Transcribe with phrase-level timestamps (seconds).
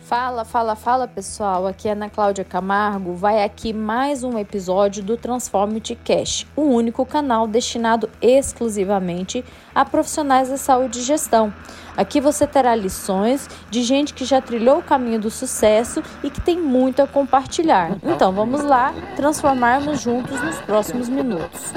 [0.00, 3.12] Fala, fala, fala pessoal, aqui é Ana Cláudia Camargo.
[3.12, 9.44] Vai aqui mais um episódio do Transformity Cash, o único canal destinado exclusivamente
[9.74, 11.52] a profissionais da saúde e gestão.
[11.96, 16.40] Aqui você terá lições de gente que já trilhou o caminho do sucesso e que
[16.40, 17.98] tem muito a compartilhar.
[18.02, 21.74] Então vamos lá transformarmos juntos nos próximos minutos.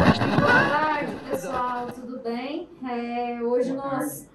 [0.00, 2.70] Boa tarde, pessoal, tudo bem?
[2.90, 4.30] É, hoje nós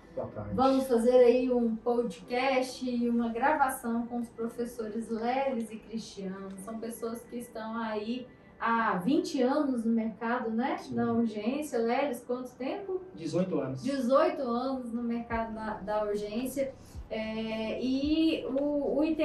[0.53, 6.51] vamos fazer aí um podcast e uma gravação com os professores Lelis e Cristiano.
[6.63, 8.27] São pessoas que estão aí
[8.59, 10.77] há 20 anos no mercado, né?
[10.91, 11.79] Da urgência.
[11.79, 13.01] Lelis, quanto tempo?
[13.15, 13.83] 18 anos.
[13.83, 16.75] 18 anos no mercado da, da urgência.
[17.09, 19.19] É, e o, o ITH,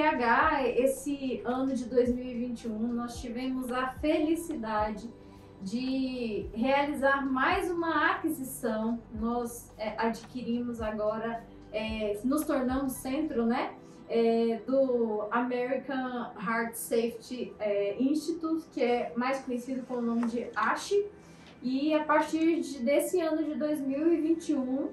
[0.74, 5.10] esse ano de 2021, nós tivemos a felicidade
[5.62, 9.00] de realizar mais uma aquisição.
[9.12, 13.74] Nós é, adquirimos agora, é, nos tornamos centro, né?
[14.10, 21.06] é, do American Heart Safety é, Institute, que é mais conhecido pelo nome de ASHE.
[21.62, 24.88] E a partir de, desse ano de 2021,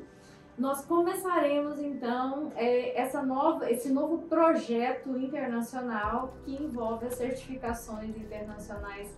[0.57, 9.09] nós começaremos então é, essa nova, esse novo projeto internacional que envolve as certificações internacionais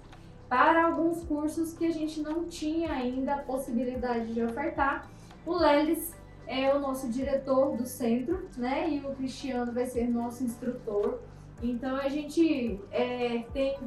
[0.50, 5.08] para alguns cursos que a gente não tinha ainda a possibilidade de ofertar.
[5.46, 6.16] O Lelis
[6.48, 8.90] é o nosso diretor do centro, né?
[8.90, 11.20] E o Cristiano vai ser nosso instrutor.
[11.62, 13.78] Então a gente é, tem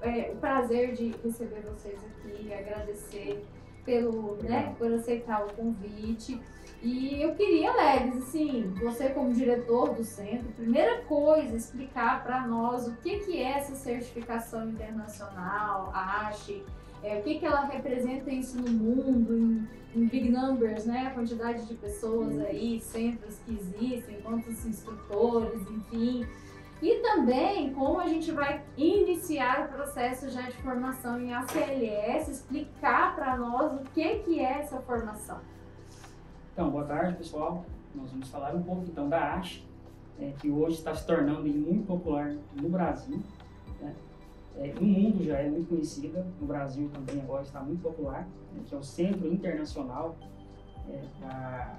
[0.00, 3.44] é, o prazer de receber vocês aqui, agradecer
[3.84, 6.40] pelo, né, por aceitar o convite.
[6.82, 12.88] E eu queria, Leves, assim, você como diretor do centro, primeira coisa, explicar para nós
[12.88, 16.64] o que, que é essa certificação internacional, a ASHE,
[17.00, 21.06] é, o que, que ela representa isso no mundo, em, em, big numbers, né?
[21.06, 26.26] A quantidade de pessoas aí, centros que existem, quantos instrutores, enfim.
[26.80, 33.14] E também como a gente vai iniciar o processo já de formação em ACLS, explicar
[33.14, 35.40] para nós o que, que é essa formação.
[36.52, 37.64] Então, boa tarde, pessoal.
[37.94, 39.64] Nós vamos falar um pouco então da ASH,
[40.20, 43.20] é, que hoje está se tornando muito popular no Brasil.
[43.80, 43.94] Né?
[44.58, 48.62] é, no mundo já é muito conhecida, no Brasil também agora está muito popular, né,
[48.66, 50.14] que é o Centro Internacional
[50.90, 51.74] é, da,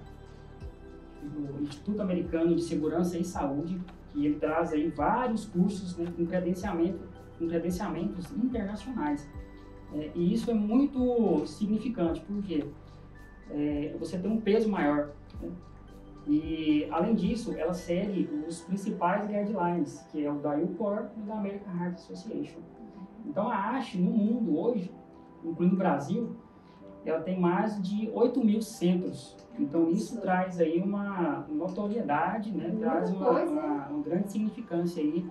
[1.22, 3.80] do Instituto Americano de Segurança e Saúde,
[4.12, 7.00] que ele traz aí vários cursos né, com credenciamento,
[7.38, 9.30] com credenciamentos internacionais.
[9.94, 12.66] É, e isso é muito significante, porque
[13.52, 15.12] é, você tem um peso maior.
[15.42, 15.50] Né?
[16.28, 21.36] E, além disso, ela segue os principais guidelines, que é o da UCOR e da
[21.36, 22.60] American Heart Association.
[23.26, 24.92] Então, a ASH, no mundo hoje,
[25.44, 26.36] incluindo o Brasil,
[27.06, 29.36] ela tem mais de 8 mil centros.
[29.60, 32.74] Então, isso traz aí uma notoriedade, né?
[32.80, 35.30] traz uma, uma, uma grande significância aí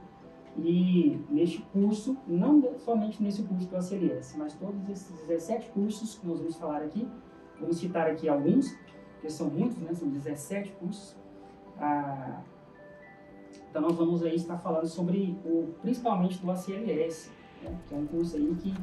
[0.57, 6.27] e neste curso, não somente nesse curso do ACLS, mas todos esses 17 cursos que
[6.27, 7.09] nós vamos falar aqui,
[7.61, 8.77] vamos citar aqui alguns,
[9.13, 9.95] porque são muitos, né?
[9.95, 11.17] São 17 cursos.
[11.79, 12.41] Ah,
[13.71, 17.31] então nós vamos aí estar falando sobre o, principalmente do ACLS,
[17.63, 17.75] né?
[17.87, 18.75] que é um curso aí que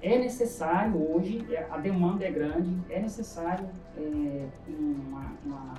[0.00, 5.74] é necessário hoje, é, a demanda é grande, é necessário é, uma, uma,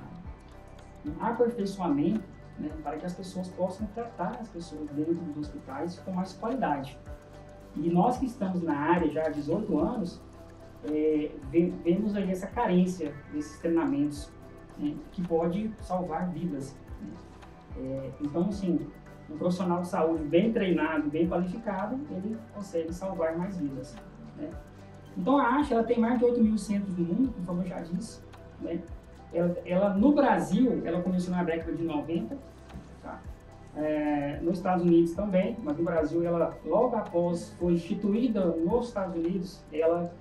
[1.06, 2.22] um aperfeiçoamento
[2.58, 6.98] né, para que as pessoas possam tratar as pessoas dentro dos hospitais com mais qualidade.
[7.76, 10.22] E nós que estamos na área já há 18 anos,
[10.86, 11.32] é,
[11.84, 14.32] vemos aí essa carência desses treinamentos
[14.78, 16.76] né, que pode salvar vidas.
[17.02, 17.12] Né?
[17.78, 18.88] É, então, assim,
[19.30, 23.96] um profissional de saúde bem treinado, bem qualificado, ele consegue salvar mais vidas.
[24.38, 24.50] Né?
[25.18, 27.80] Então, a ASH ela tem mais de 8 mil centros no mundo, como eu já
[27.82, 28.22] disse.
[28.62, 28.82] Né?
[29.34, 32.38] Ela, ela, no Brasil, ela começou na década de 90,
[33.04, 33.22] tá?
[33.76, 39.16] É, nos Estados Unidos também, mas no Brasil, ela logo após foi instituída nos Estados
[39.16, 40.12] Unidos, ela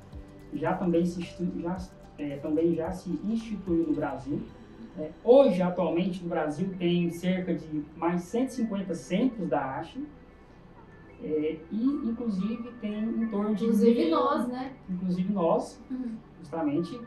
[0.53, 1.22] já também se,
[1.61, 1.76] já,
[2.19, 4.40] é, também já se instituiu no Brasil.
[4.99, 10.05] É, hoje, atualmente, no Brasil tem cerca de mais 150 centros da ASHE,
[11.23, 13.64] é, e inclusive tem em torno de...
[13.64, 14.73] Inclusive nós, né?
[14.88, 16.17] Inclusive nós, uhum.
[16.40, 17.00] justamente,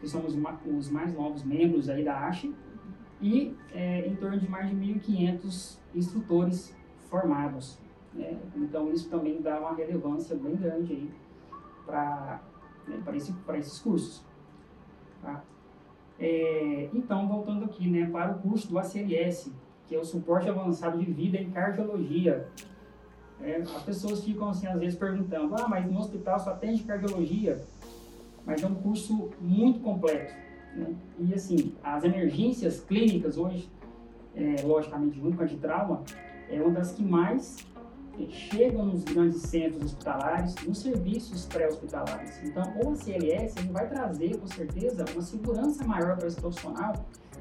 [0.00, 2.54] que somos os mais novos membros aí da ASHE,
[3.20, 6.76] e é, em torno de mais de 1.500 instrutores
[7.10, 7.78] formados.
[8.14, 8.38] Né?
[8.56, 11.10] Então, isso também dá uma relevância bem grande aí
[11.84, 12.40] para
[12.88, 14.24] né, para, esse, esses cursos.
[15.22, 15.42] Tá?
[16.18, 19.52] É, então, voltando aqui né, para o curso do ACLS,
[19.86, 22.48] que é o Suporte Avançado de Vida em Cardiologia.
[23.40, 27.64] É, as pessoas ficam assim, às vezes perguntando, ah, mas no hospital só atende cardiologia?
[28.48, 30.32] mas é um curso muito completo.
[30.74, 30.94] Né?
[31.18, 33.70] E assim, as emergências clínicas hoje,
[34.34, 36.02] é, logicamente junto com a de trauma,
[36.48, 37.58] é uma das que mais
[38.30, 42.42] chegam nos grandes centros hospitalares, nos serviços pré-hospitalares.
[42.44, 46.92] Então, o CLS ele vai trazer, com certeza, uma segurança maior para esse profissional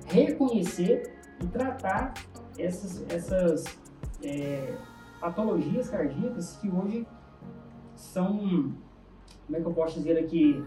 [0.08, 2.14] reconhecer e tratar
[2.58, 3.66] essas, essas
[4.24, 4.74] é,
[5.20, 7.08] patologias cardíacas que hoje
[7.96, 8.74] são,
[9.46, 10.64] como é que eu posso dizer aqui,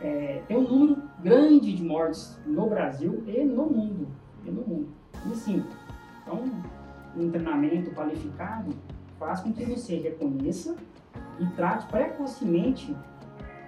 [0.00, 4.08] é, tem um número grande de mortes no Brasil e no mundo.
[4.44, 4.88] E no mundo.
[5.26, 5.50] E
[6.22, 6.44] então,
[7.16, 8.70] um treinamento qualificado
[9.20, 10.74] faz com que você reconheça
[11.38, 12.96] e trate precocemente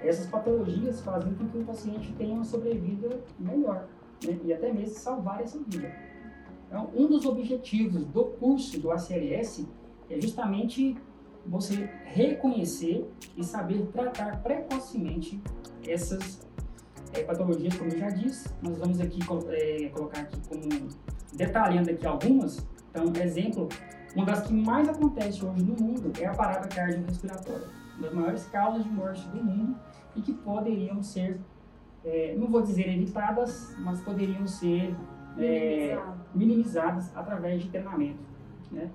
[0.03, 3.87] essas patologias, fazendo com que o paciente tenha uma sobrevida melhor
[4.27, 4.39] né?
[4.43, 5.95] e até mesmo salvar essa vida.
[6.67, 9.69] Então, um dos objetivos do curso do ACLS
[10.09, 10.97] é justamente
[11.47, 13.07] você reconhecer
[13.37, 15.41] e saber tratar precocemente
[15.87, 16.41] essas
[17.13, 18.49] é, patologias, como eu já disse.
[18.63, 19.21] Nós vamos aqui
[19.51, 20.89] é, colocar aqui como
[21.35, 22.67] detalhando aqui algumas.
[22.91, 23.69] Então, exemplo,
[24.15, 27.67] uma das que mais acontece hoje no mundo é a parada cardiorrespiratória,
[27.97, 29.77] uma das maiores causas de morte do mundo
[30.15, 31.41] e que poderiam ser,
[32.05, 34.95] é, não vou dizer evitadas, mas poderiam ser
[35.39, 35.99] é,
[36.35, 38.21] minimizadas através de treinamento,
[38.71, 38.91] né?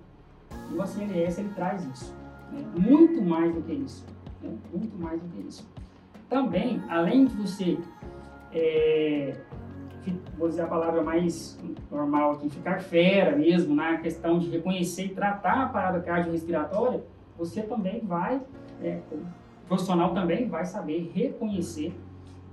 [0.71, 2.15] E o ACLS ele traz isso,
[2.51, 2.63] né?
[2.77, 4.05] muito mais do que isso,
[4.41, 4.55] né?
[4.71, 5.67] muito mais do que isso.
[6.29, 7.77] Também, além de você,
[8.53, 9.35] é,
[10.37, 11.59] vou dizer a palavra mais
[11.91, 17.03] normal aqui, ficar fera mesmo na questão de reconhecer e tratar a parada cardiorrespiratória,
[17.37, 18.41] você também vai,
[18.81, 21.93] é, o profissional também vai saber reconhecer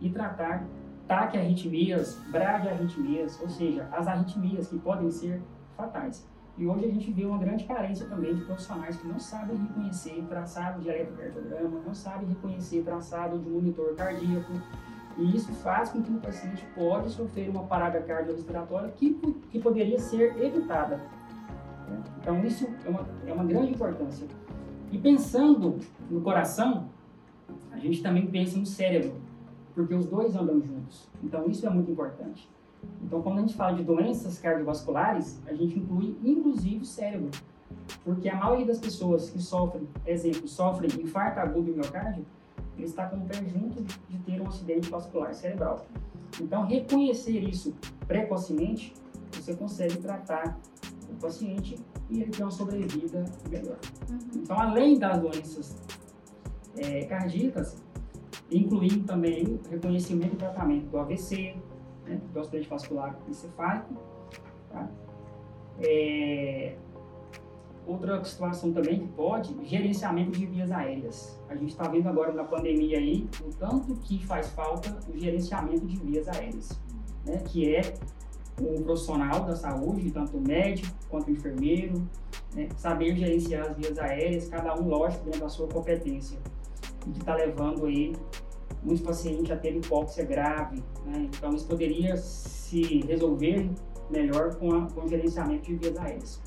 [0.01, 0.65] e tratar
[1.07, 5.41] taquiarritmias, bradiarritmias, ou seja, as arritmias que podem ser
[5.77, 6.27] fatais.
[6.57, 10.25] E hoje a gente vê uma grande carência também de profissionais que não sabem reconhecer
[10.29, 14.53] traçado de eletrocardiograma, não sabem reconhecer traçado de monitor cardíaco.
[15.17, 19.15] E isso faz com que o paciente pode sofrer uma parada cardiorrespiratória que,
[19.51, 21.01] que poderia ser evitada.
[22.21, 24.27] Então isso é uma, é uma grande importância.
[24.91, 25.79] E pensando
[26.11, 26.89] no coração,
[27.71, 29.15] a gente também pensa no cérebro,
[29.75, 31.09] porque os dois andam juntos.
[31.23, 32.49] Então isso é muito importante.
[33.03, 37.31] Então, quando a gente fala de doenças cardiovasculares, a gente inclui inclusive o cérebro.
[38.05, 42.25] Porque a maioria das pessoas que sofrem, exemplo, sofrem infarto agudo do miocárdio,
[42.77, 45.87] ele está com o pé junto de ter um acidente vascular cerebral.
[46.41, 47.75] Então, reconhecer isso
[48.07, 48.93] precocemente,
[49.33, 50.59] você consegue tratar
[51.09, 51.77] o paciente
[52.11, 53.79] e ele ter uma sobrevida melhor.
[54.11, 54.19] Uhum.
[54.37, 55.77] Então, além das doenças
[56.77, 57.83] é, cardíacas,
[58.51, 61.57] incluindo também o reconhecimento e tratamento do AVC,
[62.07, 63.95] né, do acidente vascular encefálico.
[64.71, 64.89] Tá?
[65.81, 66.77] É,
[67.87, 71.39] outra situação também que pode, gerenciamento de vias aéreas.
[71.49, 75.87] A gente está vendo agora na pandemia aí o tanto que faz falta o gerenciamento
[75.87, 76.81] de vias aéreas,
[77.27, 77.95] né, que é
[78.61, 82.09] o profissional da saúde, tanto o médico quanto o enfermeiro,
[82.55, 86.39] né, saber gerenciar as vias aéreas, cada um, lógico, dentro da sua competência,
[87.07, 88.15] e que está levando aí
[88.83, 91.29] muitos pacientes já têm hipóxia grave, né?
[91.35, 93.71] então isso poderia se resolver
[94.11, 96.43] melhor com, a, com o gerenciamento de vias aéreas.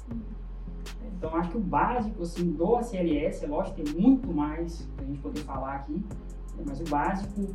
[1.17, 5.07] Então acho que o básico assim, do ACLS, é lógico, tem muito mais para a
[5.07, 6.63] gente poder falar aqui, né?
[6.65, 7.47] mas o básico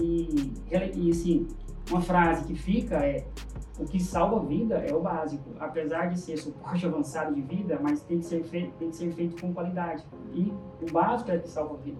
[0.00, 0.52] e,
[0.94, 1.48] e assim,
[1.90, 3.26] uma frase que fica é
[3.78, 7.78] o que salva a vida é o básico, apesar de ser suporte avançado de vida,
[7.82, 10.04] mas tem que ser feito, tem que ser feito com qualidade.
[10.32, 11.98] E o básico é o que salva a vida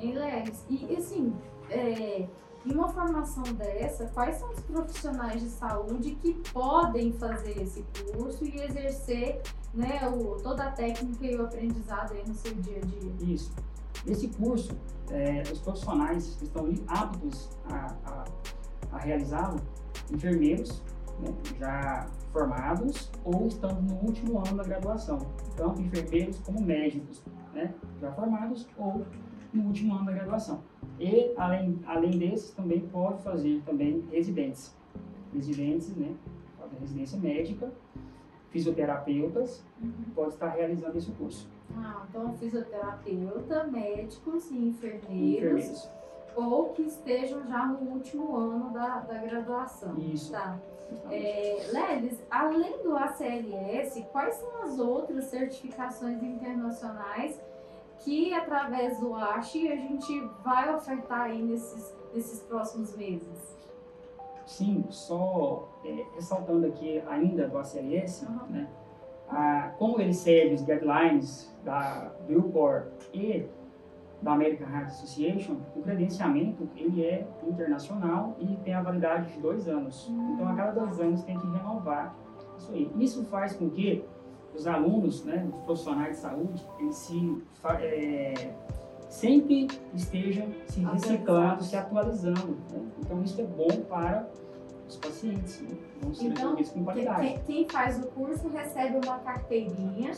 [0.00, 0.64] em Leves.
[0.68, 1.34] E assim,
[1.70, 2.26] é,
[2.64, 8.44] em uma formação dessa, quais são os profissionais de saúde que podem fazer esse curso
[8.44, 9.40] e exercer
[9.76, 13.34] né, o, toda a técnica e o aprendizado aí no seu dia a dia?
[13.34, 13.52] Isso.
[14.06, 14.76] Esse curso,
[15.10, 18.24] é, os profissionais que estão aptos a, a,
[18.92, 19.60] a realizá-lo,
[20.12, 20.82] enfermeiros,
[21.20, 25.18] né, já formados ou estando no último ano da graduação,
[25.56, 29.04] tanto enfermeiros como médicos, né, já formados ou
[29.52, 30.62] no último ano da graduação.
[30.98, 34.74] E, além, além desses, também pode fazer também residentes.
[35.32, 36.14] Residentes, né?
[36.80, 37.72] Residência médica,
[38.56, 39.92] fisioterapeutas, uhum.
[40.14, 41.46] pode estar realizando esse curso.
[41.76, 45.90] Ah, então fisioterapeuta, médicos e enfermeiros, enfermeiros.
[46.34, 49.94] ou que estejam já no último ano da, da graduação.
[49.98, 50.32] Isso.
[50.32, 50.58] Tá.
[51.10, 57.40] É, Leves, além do ACLS, quais são as outras certificações internacionais
[57.98, 63.55] que através do ASHI a gente vai ofertar aí nesses, nesses próximos meses?
[64.46, 68.46] Sim, só é, ressaltando aqui ainda do ACLS, uhum.
[68.48, 68.68] né,
[69.28, 73.44] a, como ele segue os guidelines da, UCOR e
[74.22, 79.68] da American Heart Association, o credenciamento ele é internacional e tem a validade de dois
[79.68, 80.08] anos.
[80.08, 82.16] Então, a cada dois anos tem que renovar
[82.56, 82.90] isso aí.
[82.98, 84.04] Isso faz com que
[84.54, 87.42] os alunos, né, os profissionais de saúde, eles se
[87.80, 88.54] é,
[89.08, 92.56] sempre estejam se reciclando, se atualizando.
[92.72, 92.86] Né?
[93.00, 94.28] Então, isso é bom para
[94.88, 95.76] os pacientes, né?
[96.00, 97.40] vão ser então, com qualidade.
[97.46, 100.12] Quem, faz o curso recebe uma carteirinha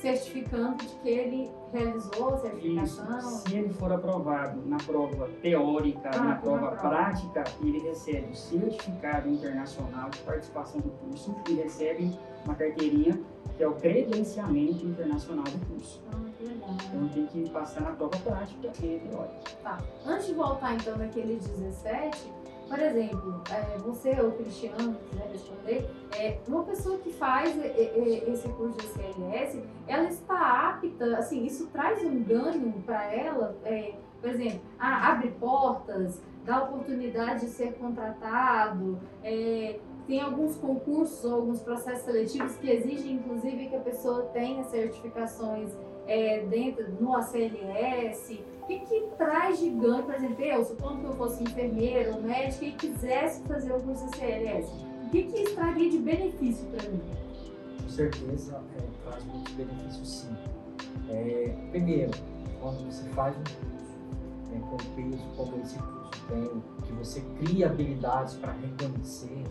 [0.00, 3.18] certificando de que ele realizou a certificação.
[3.18, 3.48] Isso.
[3.48, 8.34] Se ele for aprovado na prova teórica ah, na prova, prova prática, ele recebe o
[8.34, 13.18] certificado internacional de participação do curso e recebe uma carteirinha
[13.56, 16.02] que é o credenciamento internacional do curso.
[16.12, 19.36] Ah, Então tem que passar na prova prática e teórica.
[19.62, 19.78] Tá.
[20.04, 22.32] Antes de voltar então naqueles 17,
[22.68, 28.76] por exemplo, é, você ou Cristiano quiser responder, é, uma pessoa que faz esse curso
[28.78, 34.60] de CLS, ela está apta, assim, isso traz um ganho para ela, é, por exemplo,
[34.78, 38.98] abre portas, dá oportunidade de ser contratado,
[40.06, 45.72] tem alguns concursos ou alguns processos seletivos que exigem, inclusive, que a pessoa tenha certificações
[46.06, 48.40] é, dentro no ACLS.
[48.62, 52.22] O que, que traz de ganho, por exemplo, eu, supondo que eu fosse enfermeira ou
[52.22, 54.68] médica e quisesse fazer o curso ACLS,
[55.04, 57.00] o que, que traria de benefício para mim?
[57.80, 60.36] Com certeza, é, traz muitos benefícios sim.
[61.08, 62.10] É, primeiro,
[62.60, 63.86] quando você faz um curso
[64.50, 65.96] né, com peso como esse curso
[66.28, 69.44] tem, que você cria habilidades para reconhecer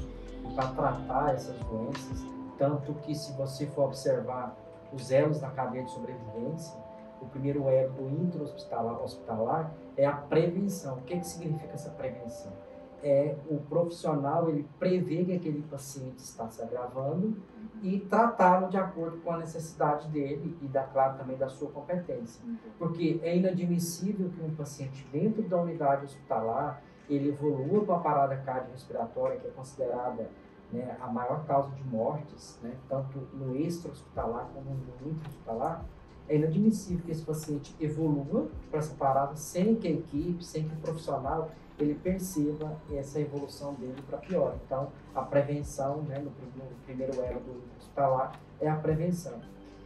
[0.43, 2.25] e para tratar essas doenças,
[2.57, 4.57] tanto que se você for observar
[4.95, 6.77] os elos da cadeia de sobrevivência,
[7.21, 10.97] o primeiro elo do intra-hospitalar hospitalar, é a prevenção.
[10.97, 12.51] O que, que significa essa prevenção?
[13.03, 17.37] É o profissional ele prever que aquele paciente está se agravando
[17.83, 22.41] e tratá-lo de acordo com a necessidade dele e, da, claro, também da sua competência.
[22.79, 28.37] Porque é inadmissível que um paciente dentro da unidade hospitalar ele evolua para a parada
[28.37, 30.27] cardiorrespiratória, que é considerada
[30.71, 35.85] né, a maior causa de mortes, né, tanto no extra-hospitalar como no intra-hospitalar,
[36.27, 40.73] é inadmissível que esse paciente evolua para essa parada sem que a equipe, sem que
[40.73, 44.55] o profissional ele perceba essa evolução dele para pior.
[44.65, 49.39] Então, a prevenção, né, no, no primeiro elo do hospitalar, é a prevenção.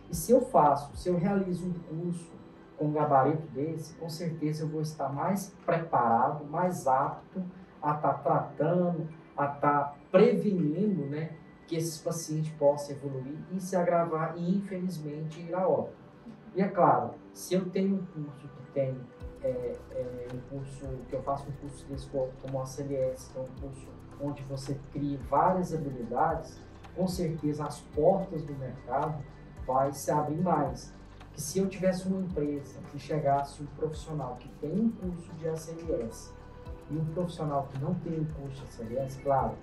[0.10, 2.32] E se eu faço, se eu realizo um curso
[2.78, 7.44] com um gabarito desse, com certeza eu vou estar mais preparado, mais apto
[7.82, 11.32] a estar tá tratando, a estar tá prevenindo né,
[11.68, 15.98] que esses pacientes possam evoluir e se agravar e, infelizmente, ir a óbito.
[16.56, 18.98] E é claro, se eu tenho um curso que tem
[19.44, 23.42] é, é, um curso, que eu faço um curso desse como a CLS, que é
[23.42, 23.88] um curso
[24.22, 26.60] onde você cria várias habilidades,
[26.96, 29.24] com certeza as portas do mercado
[29.66, 30.94] vai se abrir mais.
[31.32, 35.48] Que se eu tivesse uma empresa que chegasse um profissional que tem um curso de
[35.48, 36.34] ACLS
[36.89, 39.56] e um profissional que não tem um curso de ACLS, claro,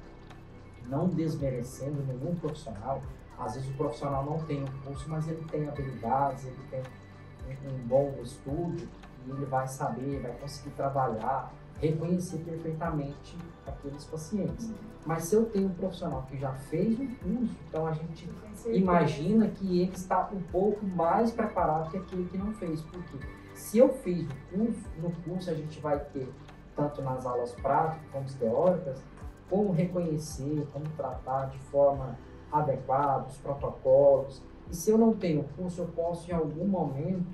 [0.88, 3.02] não desmerecendo nenhum profissional,
[3.38, 7.75] às vezes o profissional não tem um curso, mas ele tem habilidades, ele tem um,
[7.75, 8.88] um bom estudo
[9.26, 14.71] e ele vai saber, vai conseguir trabalhar, reconhecer perfeitamente aqueles pacientes.
[15.05, 18.28] Mas se eu tenho um profissional que já fez um curso, então a gente
[18.66, 22.81] imagina que ele está um pouco mais preparado que aquele que não fez.
[22.83, 23.19] Porque
[23.55, 26.28] se eu fiz o curso, no curso a gente vai ter,
[26.75, 29.00] tanto nas aulas práticas como teóricas,
[29.49, 32.19] como reconhecer, como tratar de forma
[32.50, 34.43] adequada os protocolos.
[34.71, 37.26] E se eu não tenho curso, eu posso em algum momento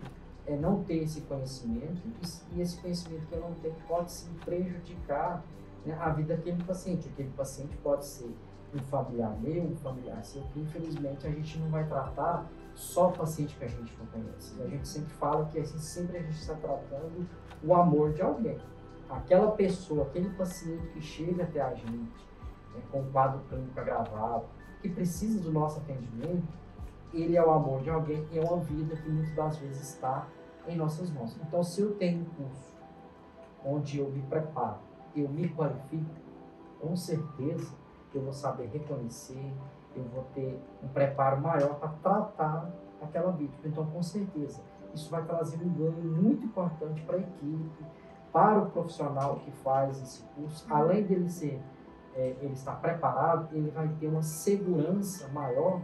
[0.47, 2.03] é, não ter esse conhecimento
[2.53, 5.43] e, esse conhecimento que eu não tenho pode sim prejudicar
[5.85, 7.09] né, a vida daquele paciente.
[7.09, 8.31] Aquele paciente pode ser
[8.75, 13.13] um familiar meu, um familiar seu, que infelizmente a gente não vai tratar só o
[13.13, 14.61] paciente que a gente não conhece.
[14.63, 17.27] A gente sempre fala que assim, sempre a gente está tratando
[17.63, 18.59] o amor de alguém.
[19.13, 22.27] Aquela pessoa, aquele paciente que chega até a gente
[22.75, 24.45] né, com um quadro clínico agravado,
[24.81, 26.49] que precisa do nosso atendimento,
[27.13, 30.27] ele é o amor de alguém e é uma vida que muitas das vezes está
[30.67, 31.37] em nossas mãos.
[31.47, 32.77] Então, se eu tenho um curso
[33.65, 34.79] onde eu me preparo,
[35.15, 36.11] eu me qualifico,
[36.81, 37.73] com certeza
[38.15, 39.53] eu vou saber reconhecer,
[39.95, 43.61] eu vou ter um preparo maior para tratar aquela vítima.
[43.67, 44.61] Então, com certeza,
[44.95, 47.85] isso vai trazer um ganho muito importante para a equipe,
[48.33, 50.67] para o profissional que faz esse curso.
[50.71, 51.61] Além dele ser,
[52.15, 55.81] é, ele estar preparado, ele vai ter uma segurança maior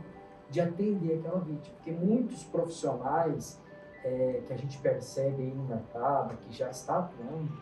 [0.50, 1.74] de atender aquela vítima.
[1.76, 3.60] Porque muitos profissionais
[4.02, 7.52] é, que a gente percebe aí no mercado, que já está atuando,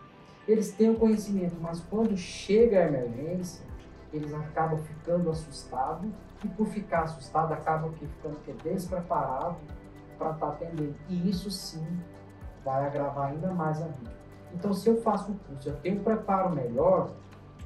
[0.46, 3.66] eles têm o conhecimento, mas quando chega a emergência,
[4.12, 6.08] eles acabam ficando assustados
[6.44, 9.58] e por ficar assustado acabam ficando despreparados
[10.16, 10.94] para estar tá atendendo.
[11.08, 11.84] E isso sim
[12.64, 14.25] vai agravar ainda mais a vida.
[14.56, 17.10] Então, se eu faço um curso, eu tenho um preparo melhor,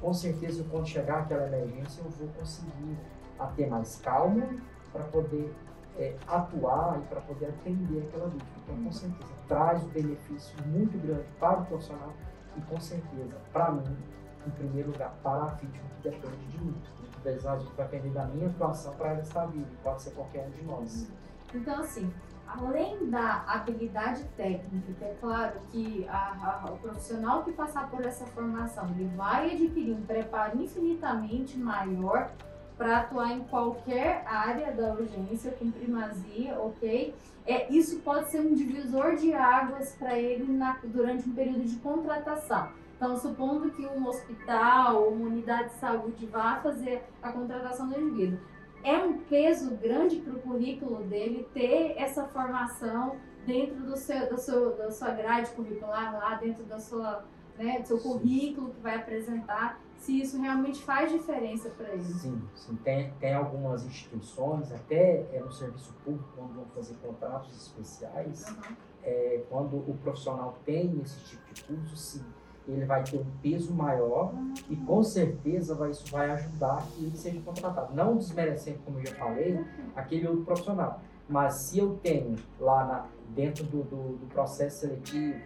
[0.01, 2.97] com certeza, quando chegar aquela emergência, eu vou conseguir
[3.39, 4.45] a ter mais calma
[4.91, 5.55] para poder
[5.97, 8.51] é, atuar e para poder atender aquela vítima.
[8.63, 12.11] Então, com certeza, traz um benefício muito grande para o profissional
[12.57, 13.97] e, com certeza, para mim,
[14.45, 16.75] em primeiro lugar, para a vítima que depende de mim.
[17.13, 20.11] Muitas vezes a gente vai depender da minha atuação para ela estar viva, pode ser
[20.11, 21.07] qualquer um de nós.
[21.53, 22.11] Então, assim,
[22.59, 28.05] além da habilidade técnica, que é claro que a, a, o profissional que passar por
[28.05, 32.29] essa formação, ele vai adquirir um preparo infinitamente maior
[32.77, 37.13] para atuar em qualquer área da urgência com primazia, ok?
[37.45, 41.75] É, isso pode ser um divisor de águas para ele na, durante um período de
[41.77, 42.69] contratação.
[42.95, 47.99] Então, supondo que um hospital ou uma unidade de saúde vá fazer a contratação do
[47.99, 48.39] indivíduo,
[48.83, 54.37] é um peso grande para o currículo dele ter essa formação dentro do seu, do
[54.37, 57.25] seu, da sua grade curricular, lá dentro da sua,
[57.57, 62.03] né, do seu currículo que vai apresentar se isso realmente faz diferença para ele.
[62.03, 62.75] Sim, sim.
[62.77, 68.75] Tem, tem algumas instituições, até é no serviço público, quando vão fazer contratos especiais, uhum.
[69.03, 72.25] é, quando o profissional tem esse tipo de curso, sim,
[72.67, 74.33] ele vai ter um peso maior
[74.69, 77.93] e com certeza vai, isso vai ajudar que ele seja contratado.
[77.93, 79.63] Não desmerecendo, como eu já falei,
[79.95, 81.01] aquele outro profissional.
[81.27, 85.39] Mas se eu tenho lá na, dentro do, do, do processo seletivo,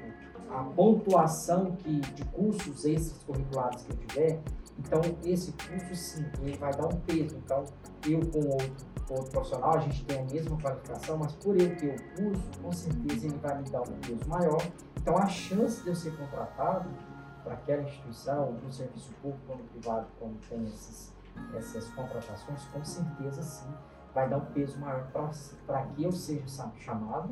[0.50, 4.40] a pontuação que, de cursos extracurriculares que eu tiver,
[4.80, 7.38] então esse curso sim, ele vai dar um peso.
[7.38, 7.66] Então,
[8.08, 11.96] eu com outro, outro profissional, a gente tem a mesma qualificação, mas por eu ter
[11.96, 14.62] o curso, com certeza ele vai me dar um peso maior.
[14.98, 16.90] Então, a chance de eu ser contratado
[17.44, 21.14] para aquela instituição, no serviço público ou no privado, quando tem esses,
[21.56, 23.68] essas contratações, com certeza sim,
[24.14, 25.08] vai dar um peso maior
[25.68, 27.32] para que eu seja chamado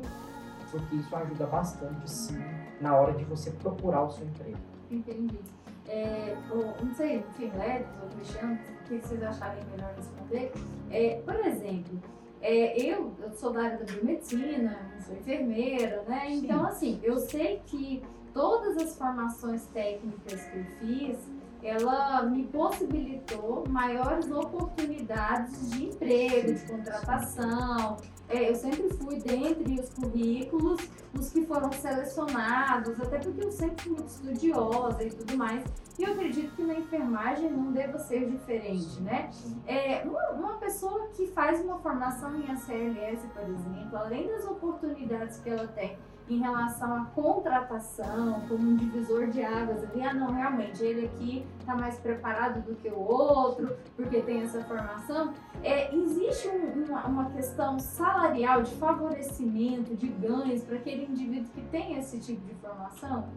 [0.74, 2.42] porque isso ajuda bastante, sim,
[2.80, 4.58] na hora de você procurar o seu emprego.
[4.90, 5.38] Entendi.
[5.94, 6.36] É,
[6.82, 10.52] não sei, enfim, Leves ou Cristiano, o que vocês acharem melhor responder?
[10.90, 12.02] É, por exemplo,
[12.42, 14.76] é, eu, eu sou da área da biomedicina,
[15.06, 16.32] sou enfermeira, né?
[16.32, 16.66] Então, Sim.
[16.66, 18.02] assim, eu sei que
[18.32, 21.18] todas as formações técnicas que eu fiz,
[21.62, 27.96] ela me possibilitou maiores oportunidades de emprego, de contratação.
[28.28, 30.80] É, eu sempre fui dentre os currículos,
[31.18, 35.64] os que foram selecionados, até porque eu sempre fui muito estudiosa e tudo mais.
[35.98, 39.30] E eu acredito que na enfermagem não deva ser diferente, né?
[39.66, 45.38] É, uma, uma pessoa que faz uma formação em ACLS, por exemplo, além das oportunidades
[45.38, 45.96] que ela tem
[46.28, 51.46] em relação à contratação, como um divisor de águas ali, ah não, realmente, ele aqui
[51.60, 55.34] está mais preparado do que o outro, porque tem essa formação.
[55.62, 61.60] É, existe um, uma, uma questão salarial de favorecimento, de ganhos para aquele indivíduo que
[61.62, 63.28] tem esse tipo de formação?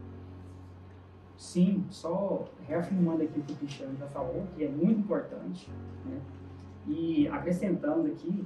[1.38, 5.69] Sim, só reafirmando aqui o que o Cristiano já falou, que é muito importante,
[6.06, 6.19] né?
[6.88, 8.45] e acrescentando aqui,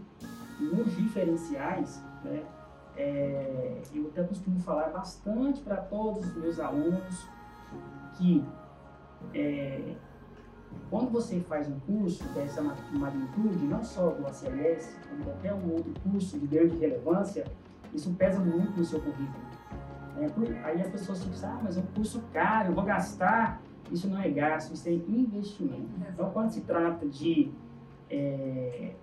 [0.60, 2.44] nos diferenciais, né?
[2.98, 7.28] É, eu até costumo falar bastante para todos os meus alunos
[8.18, 8.44] que
[9.34, 9.96] é,
[10.90, 15.94] quando você faz um curso dessa magnitude, não só do ACLS, como qualquer um outro
[16.04, 17.46] curso de grande relevância,
[17.94, 19.52] isso pesa muito no seu currículo.
[20.18, 23.62] É, aí as pessoas pensam, ah, mas é um curso caro, eu vou gastar.
[23.92, 25.90] Isso não é gasto, isso é investimento.
[26.10, 27.52] Então, quando se trata de
[28.10, 28.94] é,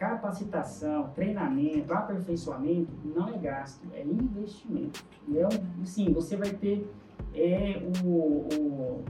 [0.00, 5.04] capacitação, treinamento, aperfeiçoamento, não é gasto, é investimento.
[5.28, 5.46] E é,
[5.84, 6.90] sim, você vai ter
[7.34, 9.04] é, o, o,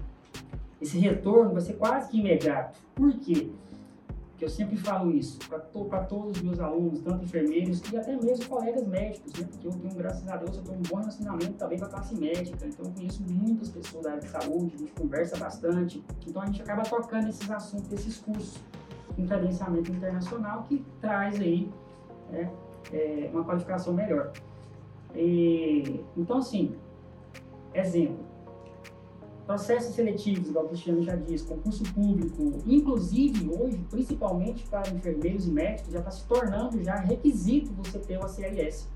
[0.83, 2.77] esse retorno, vai ser quase que imediato.
[2.93, 3.49] Por quê?
[4.31, 8.17] Porque eu sempre falo isso para to, todos os meus alunos, tanto enfermeiros e até
[8.17, 9.47] mesmo colegas médicos, né?
[9.49, 12.19] Porque eu tenho, graças a Deus, eu tenho um bom relacionamento também com a classe
[12.19, 16.43] médica, então eu conheço muitas pessoas da área de saúde, a gente conversa bastante, então
[16.43, 18.59] a gente acaba tocando esses assuntos, esses cursos
[19.23, 21.71] um credenciamento internacional que traz aí
[22.31, 22.51] né,
[22.93, 24.33] é, uma qualificação melhor.
[25.15, 26.75] E, então, assim,
[27.75, 28.31] exemplo,
[29.51, 35.51] processos seletivos, igual o Cristiano já disse, concurso público, inclusive hoje, principalmente para enfermeiros e
[35.51, 38.87] médicos, já está se tornando já requisito você ter o ACLS.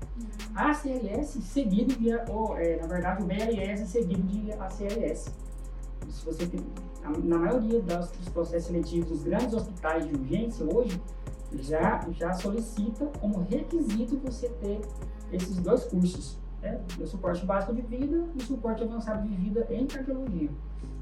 [0.55, 5.29] A ACLS seguido de, ou, é, na verdade, o BLS seguido de ACLS.
[6.09, 6.59] Se você tem,
[7.23, 11.01] na maioria dos processos seletivos dos grandes hospitais de urgência hoje,
[11.53, 14.81] já, já solicita como requisito você ter
[15.31, 16.81] esses dois cursos, né?
[16.99, 20.49] o suporte básico de vida e o suporte avançado de vida em cardiologia.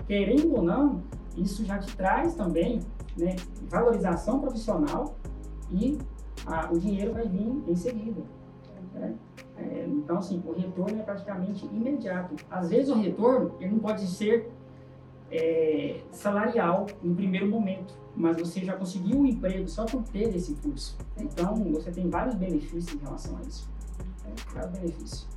[0.08, 1.02] Querendo ou não,
[1.38, 2.82] isso já te traz também
[3.18, 3.36] né,
[3.70, 5.16] valorização profissional
[5.72, 5.98] e
[6.46, 8.22] a, o dinheiro vai vir em seguida.
[8.94, 9.16] Né?
[9.58, 12.36] É, então, assim, o retorno é praticamente imediato.
[12.50, 14.52] Às vezes o retorno ele não pode ser
[15.32, 20.54] é, salarial no primeiro momento, mas você já conseguiu um emprego só por ter esse
[20.56, 20.98] curso.
[21.18, 23.70] Então, você tem vários benefícios em relação a isso.
[24.56, 25.28] É, benefícios.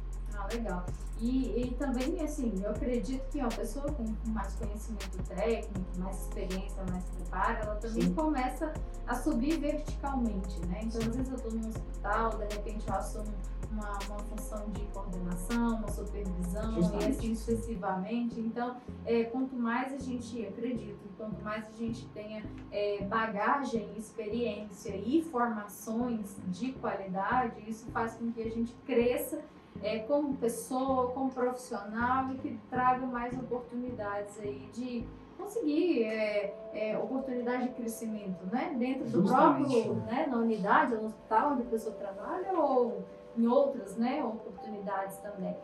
[0.46, 0.87] Ah, legal.
[1.18, 6.85] E, e também, assim, eu acredito que uma pessoa com mais conhecimento técnico, mais experiência,
[6.90, 8.14] mais preparo, ela também Sim.
[8.14, 8.72] começa
[9.06, 10.80] a subir verticalmente, né?
[10.82, 13.32] Então, às vezes eu estou no hospital, de repente eu assumo
[13.72, 17.04] uma, uma função de coordenação, uma supervisão Justamente.
[17.04, 18.38] e assim sucessivamente.
[18.38, 24.94] Então, é, quanto mais a gente acredita, quanto mais a gente tenha é, bagagem, experiência
[24.94, 29.40] e formações de qualidade, isso faz com que a gente cresça
[29.83, 36.99] é, como pessoa, como profissional e que traga mais oportunidades aí de conseguir é, é,
[36.99, 38.75] oportunidade de crescimento, né?
[38.79, 39.83] Dentro do Justamente.
[39.83, 40.27] próprio, né?
[40.29, 43.05] Na unidade, no hospital onde a pessoa trabalha ou
[43.37, 44.25] em outras, né?
[44.25, 45.55] Oportunidades também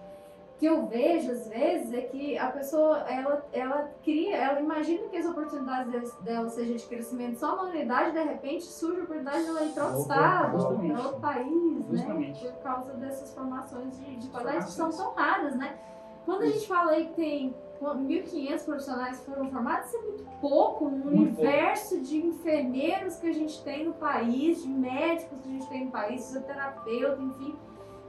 [0.63, 5.17] que eu vejo às vezes é que a pessoa ela, ela cria, ela imagina que
[5.17, 9.49] as oportunidades dela sejam de crescimento só na unidade, de repente surge a oportunidade de
[9.49, 12.33] ela ir para outro estado, para outro país, né?
[12.41, 15.77] Por causa dessas formações de, de qualidade que são tão raras, né?
[16.25, 20.25] Quando a gente fala aí que tem 1.500 profissionais que foram formados, isso é muito
[20.41, 22.05] pouco no universo pouco.
[22.05, 25.91] de enfermeiros que a gente tem no país, de médicos que a gente tem no
[25.91, 27.57] país, fisioterapeuta, enfim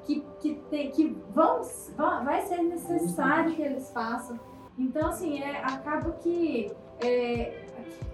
[0.06, 1.62] que, que, tem, que vão,
[1.96, 4.40] vão, vai ser necessário que eles façam.
[4.78, 7.64] Então, assim, é, acaba que é,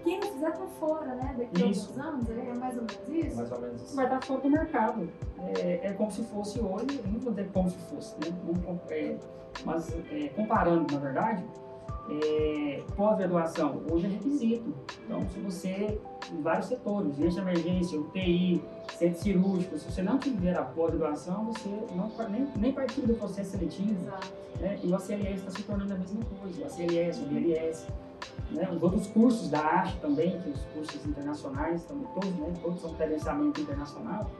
[0.02, 1.34] quem não fizer tá fora, né?
[1.38, 3.36] Daqui a alguns anos, é mais ou menos isso?
[3.36, 3.96] Mais ou menos isso.
[3.96, 5.08] Vai estar fora do mercado.
[5.38, 8.36] É, é como se fosse hoje, não vou dizer como se fosse, né?
[8.90, 9.16] É,
[9.64, 11.44] mas é, comparando, na verdade,
[12.08, 14.74] é, pós-graduação, hoje é requisito.
[15.04, 16.00] Então, se você,
[16.32, 18.62] em vários setores, de emergência, UTI,
[18.98, 23.50] centro cirúrgico, se você não tiver a pós-graduação, você não, nem, nem participa do processo
[23.50, 24.00] seletivo.
[24.60, 24.78] Né?
[24.82, 27.86] E o ACLS está se tornando a mesma coisa, o ACLS, o BLS.
[28.50, 28.68] Né?
[28.70, 32.52] Os outros cursos da arte também, que os cursos internacionais, também, todos, né?
[32.62, 34.30] todos são credenciamento internacional.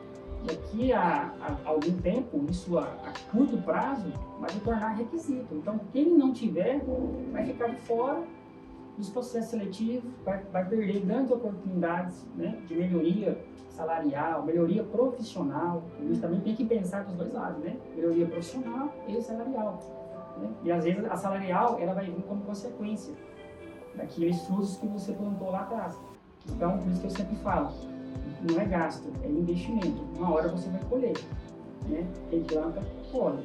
[0.45, 5.55] Daqui a, a, algum tempo, isso a, a, curto prazo, vai se tornar requisito.
[5.55, 6.81] Então, quem não tiver,
[7.31, 8.23] vai ficar de fora
[8.97, 13.39] dos processos seletivos, vai, vai perder grandes oportunidades né, de melhoria
[13.71, 15.83] salarial, melhoria profissional.
[15.99, 17.77] A gente também tem que pensar dos dois lados, né?
[17.95, 19.79] Melhoria profissional e salarial.
[20.39, 20.51] Né?
[20.65, 23.15] E às vezes a salarial ela vai vir como consequência
[23.95, 25.99] daqueles frutos que você plantou lá atrás.
[26.49, 27.71] Então, por isso que eu sempre falo,
[28.43, 30.03] não é gasto, é investimento.
[30.17, 31.17] Uma hora você vai colher.
[31.89, 32.07] Né?
[32.29, 33.45] Quem planta, colhe.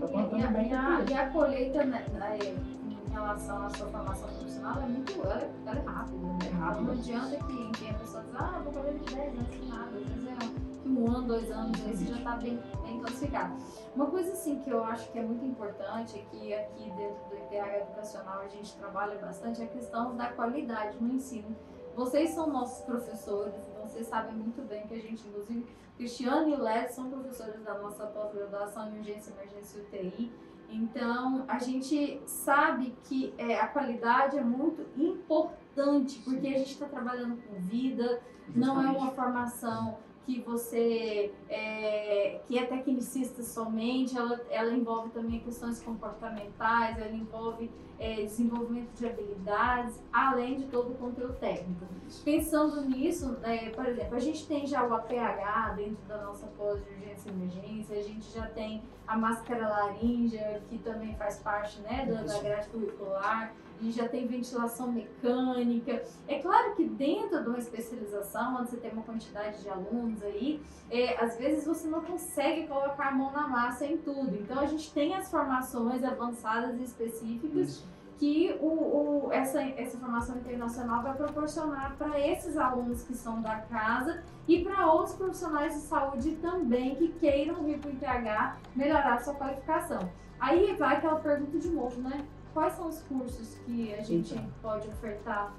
[0.00, 3.86] Tá plantando e, bem, e, a, e a colheita né, né, em relação à sua
[3.86, 6.18] formação profissional é muito ela, é, ela é rápida.
[6.18, 6.38] Né?
[6.46, 6.80] É rápida.
[6.82, 9.90] Não adianta que, que a pessoa diz, ah, vou colher de 10 anos, nada.
[9.96, 13.54] Às vezes é um ano, dois anos, aí você já está bem, bem classificado.
[13.94, 17.36] Uma coisa assim que eu acho que é muito importante é que aqui dentro do
[17.36, 21.56] IPH Educacional a gente trabalha bastante é a questão da qualidade no ensino.
[21.94, 23.54] Vocês são nossos professores,
[23.92, 25.66] vocês sabem muito bem que a gente, inclusive,
[25.98, 30.32] Cristiano e Led são professores da nossa pós-graduação em urgência, emergência e UTI.
[30.70, 36.86] Então, a gente sabe que é, a qualidade é muito importante, porque a gente está
[36.86, 38.22] trabalhando com vida,
[38.54, 45.40] não é uma formação que você é, que é tecnicista somente, ela, ela envolve também
[45.40, 51.86] questões comportamentais, ela envolve é, desenvolvimento de habilidades, além de todo o conteúdo técnico.
[52.24, 56.82] Pensando nisso, é, por exemplo, a gente tem já o APH dentro da nossa pós
[56.84, 61.80] de urgência e emergência, a gente já tem a máscara laríngea, que também faz parte
[61.80, 66.02] né, da, da grade curricular, e já tem ventilação mecânica.
[66.28, 70.62] É claro que dentro de uma especialização, onde você tem uma quantidade de alunos aí,
[70.90, 74.34] é, às vezes você não consegue colocar a mão na massa em tudo.
[74.36, 77.68] Então a gente tem as formações avançadas e específicas.
[77.68, 77.92] Isso
[78.22, 78.66] que o,
[79.26, 84.62] o, essa, essa formação internacional vai proporcionar para esses alunos que são da casa e
[84.62, 90.08] para outros profissionais de saúde também que queiram vir para o IPH melhorar sua qualificação.
[90.38, 92.24] Aí vai aquela pergunta de novo, né?
[92.52, 95.54] Quais são os cursos que a gente então, pode ofertar?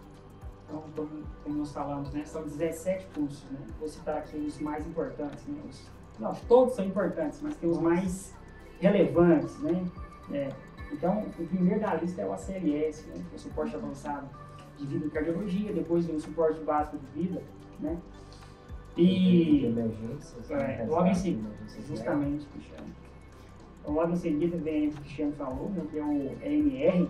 [0.65, 3.60] Então, como, como, nós falamos, né, são 17 cursos, né?
[3.79, 5.62] Vou citar aqui os mais importantes, né?
[5.67, 8.34] Os, não, todos são importantes, mas tem os mais
[8.79, 9.86] relevantes, né?
[10.32, 10.49] É,
[10.91, 13.25] então, o primeiro da lista é o ACLS, né?
[13.32, 14.27] É o suporte avançado
[14.77, 17.41] de vida e cardiologia, depois vem o suporte básico de vida,
[17.79, 17.97] né?
[18.95, 21.49] E emergências, é, logo em seguida,
[21.88, 22.93] justamente, Cristiano.
[23.86, 27.10] Logo em seguida vem o que o Cristiano falou, né, que é o EMR,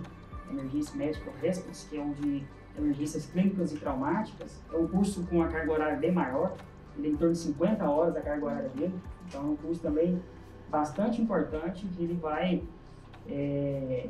[0.50, 2.44] Emergência Médica Response, que é um de
[2.78, 4.60] emergências clínicas e traumáticas.
[4.72, 6.56] É um curso com uma carga horária bem maior,
[6.98, 8.94] ele é em torno de 50 horas a carga horária dele.
[9.28, 10.22] Então é um curso também
[10.70, 12.64] bastante importante, que ele vai
[13.28, 14.10] é,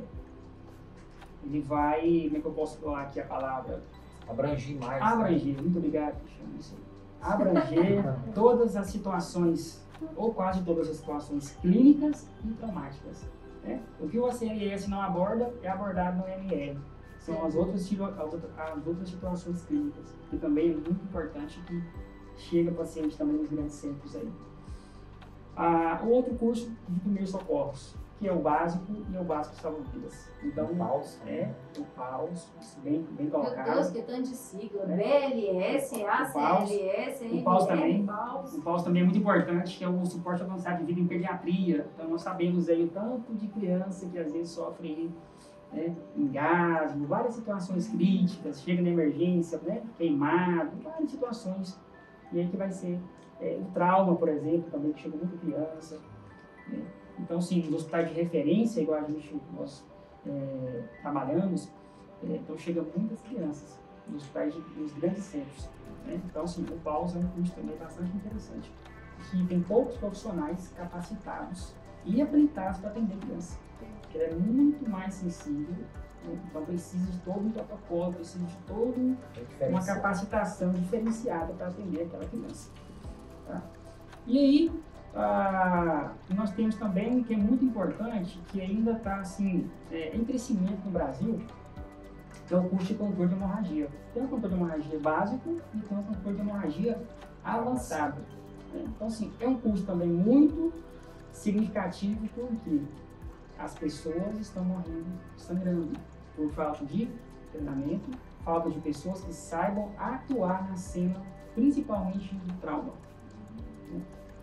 [1.45, 3.84] ele vai, como é que eu posso falar aqui a palavra?
[4.28, 5.02] Abrangir mais.
[5.02, 6.54] Abranger, muito obrigado, Cristiano.
[6.58, 7.34] isso aí.
[7.34, 9.82] Abranger todas as situações,
[10.15, 13.25] ou quase todas as situações clínicas e traumáticas.
[13.63, 13.82] Né?
[13.99, 16.77] O que o ACLS não aborda é abordado no ML.
[17.19, 21.82] São as outras, as outras- as outras situações clínicas, que também é muito importante que
[22.36, 24.29] chega paciente também nos grandes centros aí.
[25.56, 30.31] Ah, outro curso de primeiros socorros, que é o básico e é o básico salva-vidas.
[30.41, 31.19] Então, O paus.
[31.27, 33.73] é o PAUS, bem, bem Meu colocado.
[33.73, 34.86] Deus, que tanto de sigla.
[34.86, 34.95] Né?
[34.95, 36.05] BLS.
[36.05, 37.95] ACLS, O Paus também.
[37.95, 38.53] ML, Paus.
[38.53, 41.86] O PAUS também é muito importante, que é o suporte avançado de vida em pediatria.
[41.93, 45.12] Então, nós sabemos aí o tanto de criança que às vezes sofre
[45.73, 51.77] né, engasgo, várias situações críticas, chega na emergência, né, queimado, várias situações.
[52.31, 52.97] E aí que vai ser
[53.41, 55.99] é, o trauma, por exemplo, também que chega muita criança.
[56.69, 56.79] né.
[57.19, 59.86] Então, sim, nos hospitais de referência, igual a gente, nós
[60.26, 61.69] é, trabalhamos,
[62.23, 65.69] é, então chega muitas crianças nos hospitais, de, nos grandes centros.
[66.06, 66.19] né.
[66.26, 68.71] Então, sim, o PAUS é um curso também bastante interessante,
[69.30, 71.73] que tem poucos profissionais capacitados
[72.06, 73.58] e habilitados para atender criança.
[74.02, 75.73] Porque ele é muito mais sensível,
[76.26, 76.39] né?
[76.49, 79.17] então precisa de todo um protocolo, precisa de todo um
[79.60, 82.69] É uma capacitação diferenciada para atender aquela criança.
[83.47, 83.62] tá?
[84.26, 84.84] E aí,
[85.15, 90.84] ah, nós temos também, que é muito importante, que ainda está assim, é, em crescimento
[90.84, 91.39] no Brasil,
[92.47, 93.89] que é o curso de controle de hemorragia.
[94.13, 97.02] Tem o controle de hemorragia básico e tem o controle de hemorragia
[97.43, 98.21] avançado.
[98.73, 100.73] Então, assim, é um curso também muito
[101.32, 102.82] significativo porque
[103.58, 105.06] as pessoas estão morrendo
[105.38, 105.91] sangrando
[106.36, 107.08] por falta de
[107.52, 108.10] treinamento,
[108.43, 111.21] falta de pessoas que saibam atuar na cena,
[111.54, 112.93] principalmente do trauma.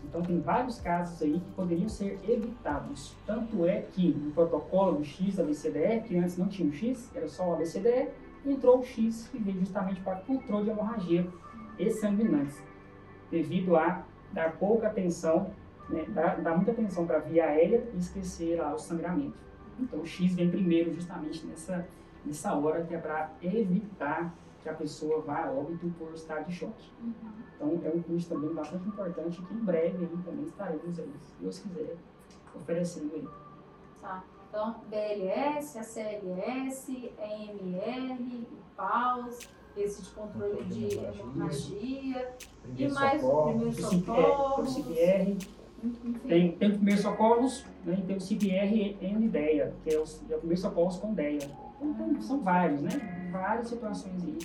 [0.05, 3.15] Então tem vários casos aí que poderiam ser evitados.
[3.27, 7.11] Tanto é que no protocolo do X da BCDE, que antes não tinha o X,
[7.15, 8.09] era só o ABCDE,
[8.45, 11.27] entrou o X que veio justamente para controle de hemorragia
[11.79, 12.61] e sanguinantes,
[13.31, 15.51] devido a dar pouca atenção,
[15.89, 19.37] né, dar, dar muita atenção para a via aérea e esquecer lá o sangramento.
[19.79, 21.87] Então o X vem primeiro justamente nessa,
[22.25, 26.53] nessa hora que é para evitar que a pessoa vá a óbito por estado de
[26.55, 26.91] choque.
[27.57, 31.33] Então é um curso também bastante importante que em breve aí também estaremos aí, se
[31.41, 31.97] Deus quiser,
[32.55, 33.29] oferecendo aí.
[34.01, 34.25] Tá.
[34.49, 38.47] Então, BLS, ACLS, EMR,
[38.77, 39.39] PAUS,
[39.77, 43.53] esse de controle de hemorragia, e Primeiro mais socorro.
[43.53, 45.39] primeiro O CPR,
[46.27, 50.03] tem, tem o primeiro socorros né, e tem o CPR em DEA, que é o,
[50.31, 51.39] é o primeiro socorros com DEA.
[51.81, 52.91] Então, tem- são vários, né?
[53.31, 54.39] Várias situações aí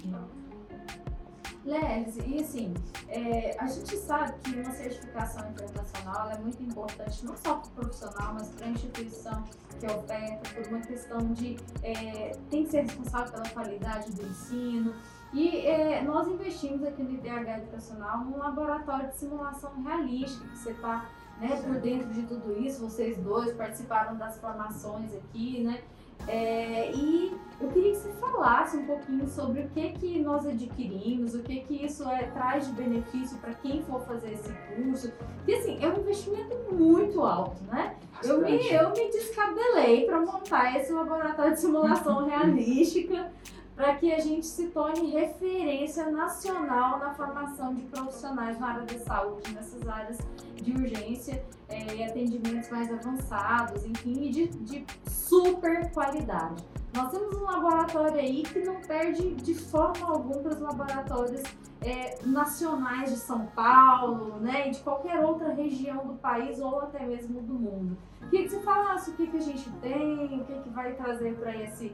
[1.66, 2.74] Lelis, e assim,
[3.10, 7.72] é, a gente sabe que uma certificação internacional é muito importante, não só para o
[7.72, 9.44] profissional, mas para a instituição
[9.80, 14.94] que oferta, por uma questão de é, tem que ser responsável pela qualidade do ensino.
[15.34, 20.72] E é, nós investimos aqui no IDH Educacional num laboratório de simulação realística, que você
[20.72, 25.82] está né, por dentro de tudo isso, vocês dois participaram das formações aqui, né?
[26.28, 31.36] É, e eu queria que você falasse um pouquinho sobre o que que nós adquirimos,
[31.36, 35.12] o que que isso é, traz de benefício para quem for fazer esse curso.
[35.38, 37.96] Porque assim, é um investimento muito alto, né?
[38.24, 43.32] Eu me, eu me descabelei para montar esse laboratório de simulação realística
[43.76, 49.00] para que a gente se torne referência nacional na formação de profissionais na área da
[49.00, 50.18] saúde, nessas áreas
[50.56, 56.64] de urgência é, e atendimentos mais avançados, enfim, e de, de super qualidade.
[56.96, 61.44] Nós temos um laboratório aí que não perde de forma alguma para os laboratórios
[61.82, 67.06] é, nacionais de São Paulo, né, e de qualquer outra região do país ou até
[67.06, 67.98] mesmo do mundo.
[68.30, 71.36] Queria que você falasse o que, que a gente tem, o que, que vai trazer
[71.36, 71.94] para esse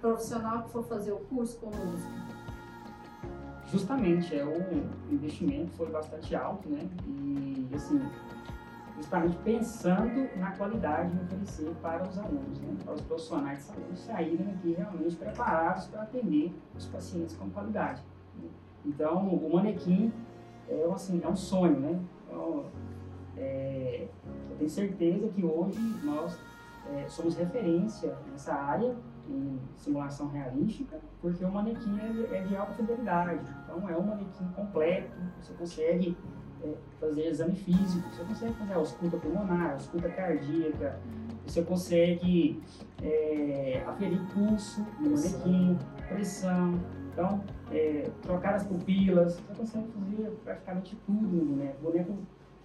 [0.00, 2.10] profissional que for fazer o curso conosco.
[3.66, 6.88] Justamente, é, o investimento foi bastante alto, né?
[7.06, 8.00] E, assim,
[8.96, 12.76] justamente pensando na qualidade de oferecer para os alunos, né?
[12.84, 18.02] para os profissionais de saúde saírem aqui realmente preparados para atender os pacientes com qualidade.
[18.36, 18.48] né?
[18.84, 20.12] Então, o manequim
[20.68, 22.00] é, assim, é um sonho, né?
[22.26, 22.64] Então,
[23.36, 24.08] é,
[24.50, 26.38] eu tenho certeza que hoje nós
[26.94, 28.94] é, somos referência nessa área
[29.28, 33.44] em simulação realística, porque o manequim é, é de alta fidelidade.
[33.64, 36.16] Então, é um manequim completo, você consegue
[36.62, 40.98] é, fazer exame físico, você consegue fazer a ausculta pulmonar, a ausculta cardíaca,
[41.46, 42.62] você consegue
[43.02, 46.78] é, aferir pulso no manequim, pressão,
[47.12, 51.76] então, é, trocar as pupilas, você consegue fazer praticamente tudo no boneco.
[51.80, 52.18] O boneco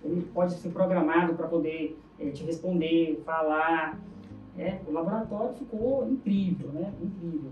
[0.03, 3.97] ele pode ser programado para poder é, te responder, falar.
[4.57, 6.93] É, o laboratório ficou incrível, né?
[7.01, 7.51] Incrível.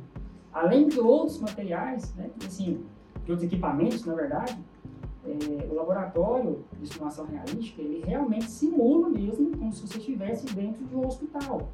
[0.54, 2.30] Além de outros materiais, né?
[2.46, 2.84] Assim,
[3.26, 4.58] de outros equipamentos, na verdade,
[5.26, 10.84] é, o laboratório de simulação realística, ele realmente simula mesmo como se você estivesse dentro
[10.86, 11.70] de um hospital.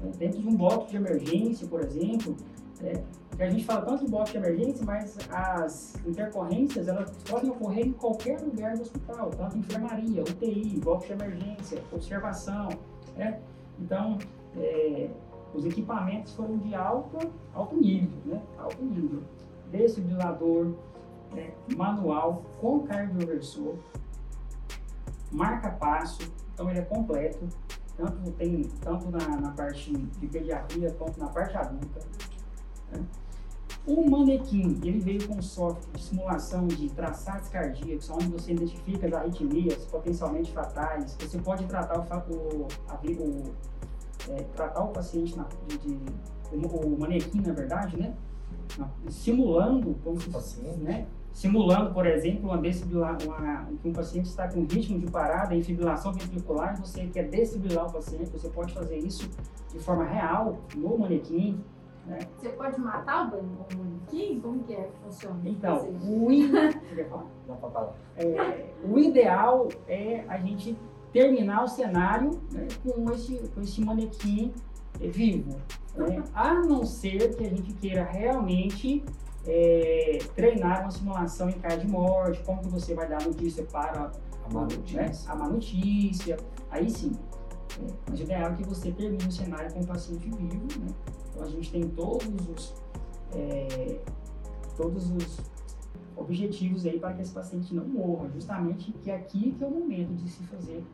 [0.00, 0.10] Né?
[0.18, 2.36] Dentro de um bloco de emergência, por exemplo,
[2.82, 3.02] é,
[3.38, 7.92] a gente fala tanto de bloco de emergência, mas as intercorrências elas podem ocorrer em
[7.92, 12.68] qualquer lugar do hospital, tanto enfermaria, UTI, bloco de emergência, observação.
[13.16, 13.40] Né?
[13.78, 14.18] Então,
[14.56, 15.10] é,
[15.54, 17.18] os equipamentos foram de alto,
[17.54, 18.42] alto nível, né?
[18.58, 19.22] alto nível.
[19.70, 20.74] Desfibrilador,
[21.36, 23.76] é, manual com cardioversor,
[25.30, 26.20] marca-passo,
[26.52, 27.48] então ele é completo,
[27.96, 32.00] tanto, tem, tanto na, na parte de pediatria quanto na parte adulta.
[32.90, 33.04] Né?
[33.86, 39.12] O manequim, ele veio com software de simulação de traçados cardíacos, onde você identifica as
[39.12, 41.16] arritmias potencialmente fatais.
[41.18, 43.54] Você pode tratar o, o, a, o
[44.28, 45.98] é, tratar o paciente na, de, de
[46.52, 48.14] o, o, manequim, na verdade, né?
[49.08, 51.06] simulando como se fosse, né?
[51.32, 55.62] simulando, por exemplo, uma desfibrilar, uma, que um paciente está com ritmo de parada em
[55.62, 59.30] fibrilação ventricular, você quer desfibrilar o paciente, você pode fazer isso
[59.72, 61.62] de forma real no manequim.
[62.06, 62.18] Né?
[62.38, 63.42] Você pode matar o
[63.78, 64.40] manequim?
[64.40, 65.40] Como que é que funciona?
[65.44, 66.50] Então, o, in...
[68.16, 70.76] é, o ideal é a gente
[71.12, 74.52] terminar o cenário né, com, esse, com esse manequim
[74.98, 75.56] vivo.
[75.96, 76.22] Né?
[76.34, 79.04] A não ser que a gente queira realmente
[79.46, 84.12] é, treinar uma simulação em caso de morte, como que você vai dar notícia para
[84.44, 86.36] a má notícia, né, a má notícia
[86.70, 87.12] aí sim.
[87.80, 90.92] É, mas o ideal é que você termine o cenário com o paciente vivo, né?
[91.30, 92.74] Então a gente tem todos os,
[93.34, 94.00] é,
[94.76, 95.38] todos os
[96.16, 100.12] objetivos aí para que esse paciente não morra, justamente que aqui que é o momento
[100.14, 100.84] de se fazer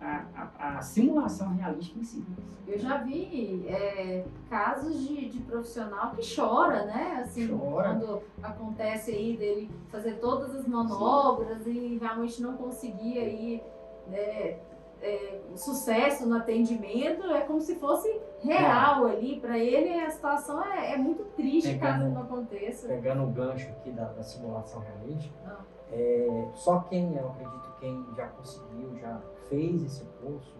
[0.00, 2.24] a, a, a, simulação realística em si.
[2.66, 7.22] Eu já vi é, casos de, de, profissional que chora, né?
[7.24, 7.90] Assim, chora.
[7.90, 11.70] quando acontece aí dele fazer todas as manobras Sim.
[11.70, 13.62] e realmente não conseguir aí
[14.06, 14.58] né,
[15.02, 19.12] é, sucesso no atendimento, é como se fosse real é.
[19.12, 19.40] ali.
[19.40, 22.88] Para ele a situação é, é muito triste pegando, caso não aconteça.
[22.88, 25.60] Pegando o gancho aqui da, da simulação realística, ah.
[25.90, 30.58] é, só quem, eu acredito, quem já conseguiu, já fez esse curso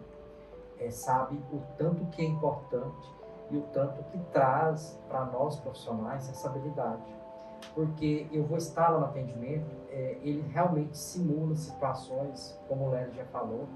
[0.79, 3.13] é, sabe o tanto que é importante
[3.51, 7.03] e o tanto que traz para nós profissionais essa habilidade.
[7.75, 13.11] Porque eu vou estar lá no atendimento, é, ele realmente simula situações, como o Léo
[13.13, 13.67] já falou,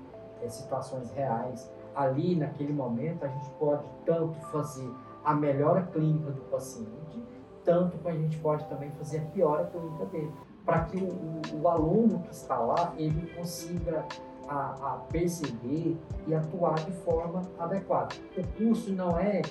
[0.41, 1.71] é, situações reais.
[1.93, 4.89] Ali, naquele momento, a gente pode tanto fazer
[5.23, 7.23] a melhora clínica do paciente,
[7.63, 10.31] tanto que a gente pode também fazer a piora clínica dele,
[10.65, 14.05] para que o, o, o aluno que está lá, ele consiga
[14.47, 18.15] a, a perceber e atuar de forma adequada.
[18.37, 19.41] O curso não é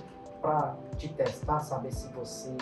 [0.41, 2.55] para te testar, saber se você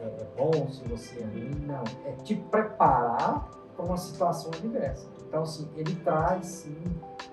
[0.00, 1.84] é, é bom, se você é ruim, não.
[2.06, 5.06] É te preparar para uma situação adversa.
[5.26, 6.84] Então, assim, ele traz, sim,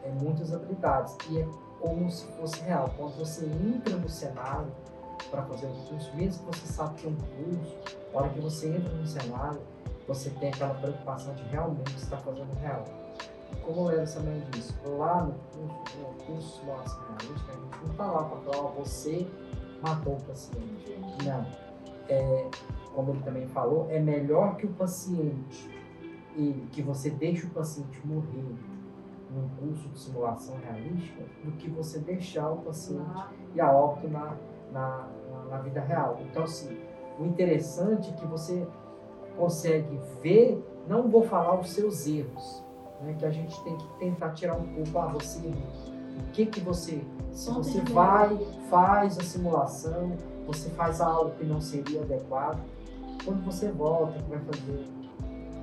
[0.03, 1.15] é, muitas habilidades.
[1.29, 1.47] E é
[1.79, 2.89] como se fosse real.
[2.97, 4.71] Quando você entra no cenário
[5.29, 7.77] para fazer um curso, mesmo que você sabe que é um curso,
[8.13, 9.61] na hora que você entra no cenário,
[10.07, 12.83] você tem aquela preocupação de realmente estar fazendo real
[13.65, 17.97] como o Leandro também disse, lá no curso, no curso de simulação realística, a gente
[17.97, 19.27] não lá para falar, você
[19.81, 20.99] matou o paciente.
[21.23, 21.45] Não.
[22.07, 22.49] É,
[22.93, 25.69] como ele também falou, é melhor que o paciente,
[26.35, 28.55] e que você deixe o paciente morrer
[29.31, 34.35] num curso de simulação realística, do que você deixar o paciente e a óbito na,
[34.71, 36.19] na, na, na vida real.
[36.21, 36.77] Então, assim,
[37.19, 38.67] o interessante é que você
[39.37, 42.63] consegue ver, não vou falar os seus erros,
[43.01, 46.59] né, que a gente tem que tentar tirar um pouco, ah, você, o que que
[46.59, 48.37] você, se você vai,
[48.69, 50.11] faz a simulação,
[50.45, 52.59] você faz algo que não seria adequado,
[53.23, 54.85] quando você volta, que vai fazer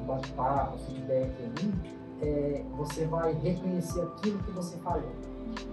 [0.00, 1.74] um bate-papo, feedback ali,
[2.22, 5.10] é, você vai reconhecer aquilo que você falou.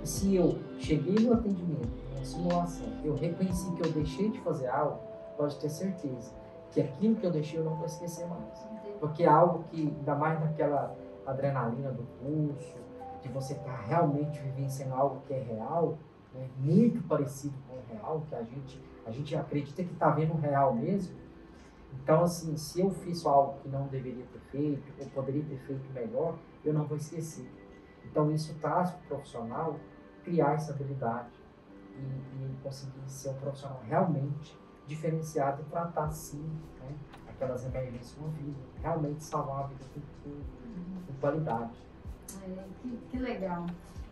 [0.01, 4.68] E se eu cheguei no atendimento, na simulação, eu reconheci que eu deixei de fazer
[4.68, 4.99] algo,
[5.38, 6.32] pode ter certeza
[6.74, 8.68] que aquilo que eu deixei eu não vou esquecer mais.
[8.99, 10.95] Porque é algo que, ainda mais naquela
[11.26, 12.78] adrenalina do curso,
[13.21, 15.97] de você estar tá realmente vivenciando algo que é real,
[16.34, 16.47] né?
[16.57, 20.38] muito parecido com o real, que a gente, a gente acredita que está vendo o
[20.38, 21.15] real mesmo.
[21.93, 25.93] Então, assim, se eu fiz algo que não deveria ter feito, ou poderia ter feito
[25.93, 27.49] melhor, eu não vou esquecer.
[28.03, 29.80] Então, isso traz para o profissional
[30.24, 31.30] criar essa habilidade
[31.95, 34.57] e, e, conseguir ser um profissional realmente
[34.88, 36.43] diferenciado e tratar, sim,
[36.80, 36.95] né,
[37.28, 40.62] aquelas emergências uma vida, realmente salvar a vida com, com,
[41.19, 41.71] qualidade.
[42.41, 43.65] É, que, que legal.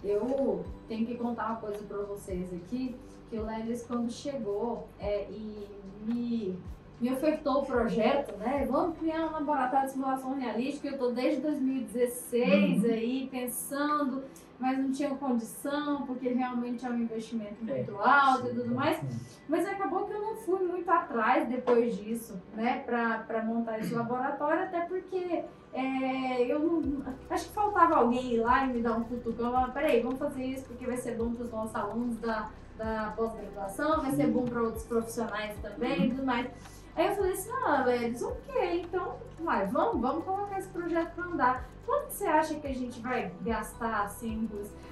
[0.03, 2.95] Eu tenho que contar uma coisa para vocês aqui,
[3.30, 5.68] que o Lelis quando chegou é, e
[6.05, 6.57] me,
[7.02, 8.68] me ofertou o projeto, né?
[8.70, 12.91] Vamos criar um laboratório de simulação realística, eu estou desde 2016 uhum.
[12.91, 14.24] aí pensando,
[14.60, 18.56] mas não tinha condição, porque realmente é um investimento é, muito é, alto sim, e
[18.56, 19.02] tudo mais.
[19.49, 24.62] Mas acabou que eu não fui muito atrás depois disso, né, para montar esse laboratório,
[24.62, 25.43] até porque
[25.74, 29.58] é, eu não, acho que faltava alguém ir lá e me dar um cutucão.
[29.58, 33.12] Ah, peraí, vamos fazer isso porque vai ser bom para os nossos alunos da, da
[33.18, 36.47] pós-graduação, vai ser bom para outros profissionais também e tudo mais.
[36.96, 41.24] Aí eu falei assim, ah, eles, ok, então, mas vamos, vamos colocar esse projeto para
[41.26, 41.70] andar.
[41.86, 44.50] Quanto você acha que a gente vai gastar assim?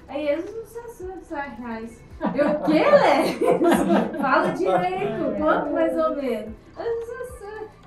[0.08, 2.00] Aí eles, sei, 600 reais.
[2.34, 4.18] Eu, o quê, Léo?
[4.20, 6.54] Fala direito, quanto mais ou menos?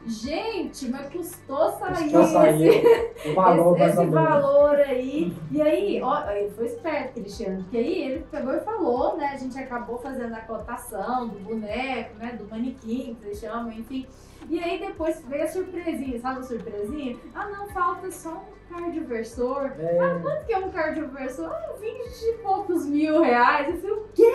[0.05, 5.33] Gente, mas custou sair, custou sair esse, o valor, esse, esse valor aí.
[5.49, 9.31] E aí, ó, ele foi esperto, Cristiano, porque aí ele pegou e falou, né?
[9.33, 12.33] A gente acabou fazendo a cotação do boneco, né?
[12.33, 14.05] Do manequim, que eles chamam, enfim.
[14.49, 17.17] E aí depois veio a surpresinha, sabe a surpresinha?
[17.33, 19.71] Ah, não, falta só um cardioversor.
[19.79, 19.99] É.
[19.99, 21.49] Ah, quanto que é um cardioversor?
[21.49, 23.69] Ah, 20 e poucos mil reais.
[23.69, 24.31] Eu falei, o quê,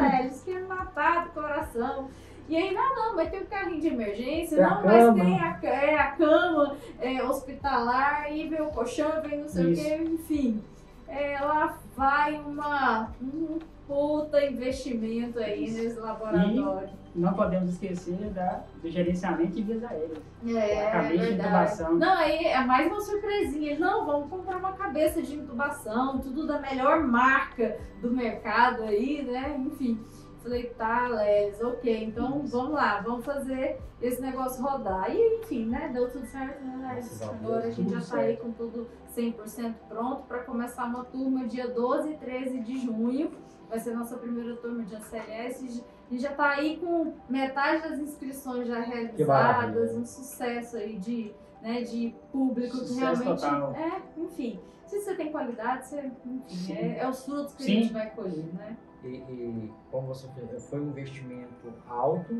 [0.00, 0.28] velho?
[0.28, 2.08] Isso quer matar do coração.
[2.48, 5.58] E aí, não, não, vai ter um carrinho de emergência, tem não, mas tem a,
[5.62, 9.80] é, a cama é, hospitalar, e vem o colchão, vem não sei Isso.
[9.80, 10.64] o quê, enfim.
[11.08, 15.82] Ela vai uma, um puta investimento aí Isso.
[15.82, 16.88] nesse laboratório.
[16.88, 20.18] E não podemos esquecer da, do gerenciamento de vias aéreas.
[20.46, 21.94] É, a cabeça é de intubação.
[21.94, 23.78] Não, aí é mais uma surpresinha.
[23.78, 29.56] Não, vamos comprar uma cabeça de intubação, tudo da melhor marca do mercado aí, né?
[29.58, 30.00] Enfim.
[30.42, 35.14] Falei, tá, Les, ok, então vamos lá, vamos fazer esse negócio rodar.
[35.14, 37.22] E enfim, né, deu tudo certo, né, Les?
[37.22, 41.68] Agora a gente já tá aí com tudo 100% pronto para começar uma turma dia
[41.68, 43.30] 12 e 13 de junho.
[43.68, 45.84] Vai ser a nossa primeira turma de ACLS.
[46.10, 51.32] A gente já tá aí com metade das inscrições já realizadas, um sucesso aí de,
[51.62, 53.40] né, de público sucesso que realmente.
[53.40, 53.74] Total.
[53.74, 54.60] É, enfim.
[54.86, 56.42] Se você tem qualidade, você, enfim,
[56.74, 57.78] é, é, os frutos que Sim.
[57.78, 58.76] a gente vai colher, né?
[59.04, 62.34] E, e como você fez, foi um investimento alto,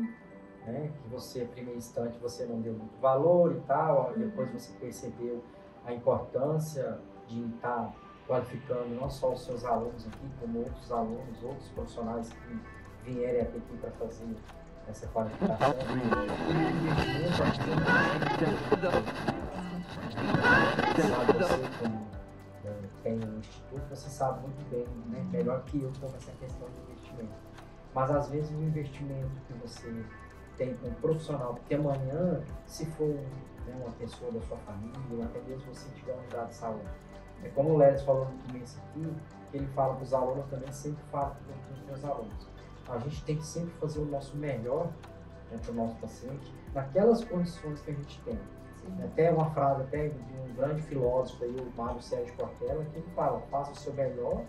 [0.65, 4.19] né, que você, a primeiro instante, você não deu muito valor e tal, uhum.
[4.19, 5.43] depois você percebeu
[5.85, 7.93] a importância de estar
[8.27, 12.59] qualificando não só os seus alunos aqui, como outros alunos, outros profissionais que
[13.03, 14.35] vierem aqui para fazer
[14.87, 15.57] essa qualificação.
[15.57, 15.83] Sabe
[21.33, 22.07] você como
[23.03, 26.91] tem um instituto, você sabe muito bem, né, melhor que eu, como essa questão de
[26.91, 27.33] investimento.
[27.93, 30.03] Mas às vezes o investimento que você
[30.57, 33.07] tem com um profissional, porque amanhã, se for
[33.65, 36.87] né, uma pessoa da sua família, até mesmo você tiver um dado de saúde,
[37.43, 39.13] é como o Leris falou no começo aqui,
[39.53, 42.47] ele fala para os alunos também, sempre fala para os meus alunos.
[42.87, 44.87] A gente tem que sempre fazer o nosso melhor
[45.51, 48.39] né, para o nosso paciente, naquelas condições que a gente tem.
[49.03, 53.07] Até uma frase até de um grande filósofo aí, o Mário Sérgio Cortella, que ele
[53.15, 54.43] fala, faça o seu melhor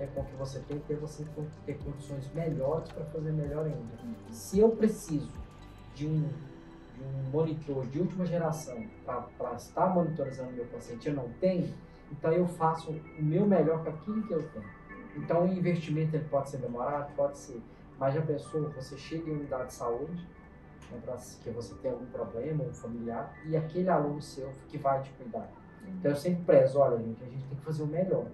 [0.00, 1.24] é com o que você tem, ter você
[1.66, 3.98] ter condições melhores para fazer melhor ainda.
[4.30, 5.30] Se eu preciso
[5.94, 11.28] de um, de um monitor de última geração para estar monitorizando meu paciente, eu não
[11.40, 11.74] tenho,
[12.10, 14.80] então eu faço o meu melhor com aquilo que eu tenho.
[15.16, 17.60] Então o investimento ele pode ser demorado, pode ser,
[17.98, 20.26] mas já pensou, você chega em unidade de saúde,
[21.42, 25.48] que você tem algum problema, um familiar, e aquele aluno seu que vai te cuidar.
[25.86, 28.26] Então eu sempre prezo, olha gente, a gente tem que fazer o melhor.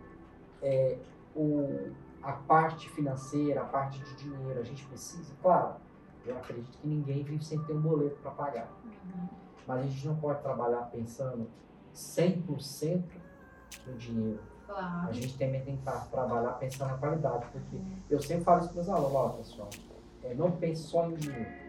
[0.63, 0.99] É,
[1.35, 1.93] o,
[2.23, 5.77] a parte financeira, a parte de dinheiro, a gente precisa, claro,
[6.25, 8.69] eu acredito que ninguém vive sem ter um boleto para pagar.
[8.85, 9.29] Uhum.
[9.67, 11.49] Mas a gente não pode trabalhar pensando
[11.95, 13.05] 100%
[13.87, 14.41] no dinheiro.
[14.67, 15.09] Claro.
[15.09, 17.99] A gente também tem que trabalhar pensando na qualidade, porque uhum.
[18.11, 19.71] eu sempre falo isso para os alunos, ó, pessoal,
[20.25, 21.66] é, não pense só em dinheiro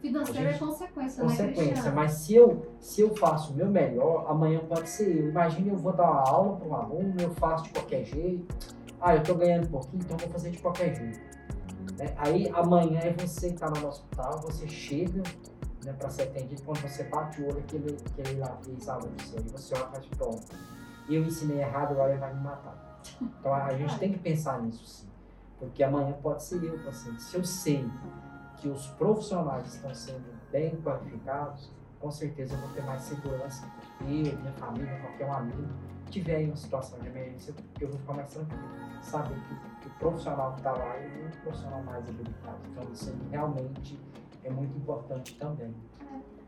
[0.00, 4.24] Financeiro é é consequência, consequência né, mas se eu, se eu faço o meu melhor,
[4.26, 5.28] amanhã pode ser eu.
[5.28, 8.46] Imagina eu vou dar uma aula para um aluno, eu faço de qualquer jeito.
[8.98, 11.20] Ah, eu estou ganhando um pouquinho, então eu vou fazer de qualquer jeito.
[11.98, 12.14] Né?
[12.16, 15.22] Aí amanhã é você que está no hospital, você chega
[15.84, 19.40] né, para ser atendido, quando você bate o olho, aquele, aquele lá fez de seu,
[19.40, 20.46] e você olha e faz pronto.
[21.10, 23.02] Eu ensinei errado, agora ele vai me matar.
[23.20, 25.08] Então a gente tem que pensar nisso sim.
[25.58, 27.22] Porque amanhã pode ser eu, paciente.
[27.22, 27.86] Se eu sei
[28.60, 33.70] que os profissionais estão sendo bem qualificados, com certeza eu vou ter mais segurança.
[34.00, 35.68] Eu, minha família, qualquer um amigo,
[36.10, 38.62] tiver aí uma situação de emergência, eu vou ficar mais tranquilo.
[39.02, 42.58] Saber que, que o profissional que está lá é um profissional mais habilitado.
[42.70, 43.98] Então isso realmente
[44.44, 45.74] é muito importante também.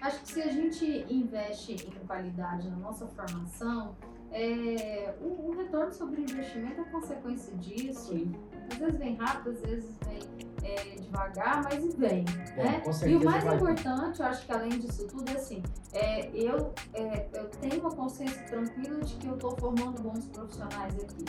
[0.01, 3.97] É, acho que se a gente investe em qualidade na nossa formação,
[4.31, 8.13] é, o, o, retorno sobre investimento é consequência disso.
[8.71, 12.25] Às vezes vem rápido, às vezes vem é, devagar, mas vem.
[12.57, 12.83] É, né?
[13.07, 13.57] E o mais vai.
[13.57, 17.91] importante, eu acho que além disso tudo, é assim, é, eu, é, eu tenho uma
[17.91, 21.25] consciência tranquila de que eu estou formando bons profissionais aqui.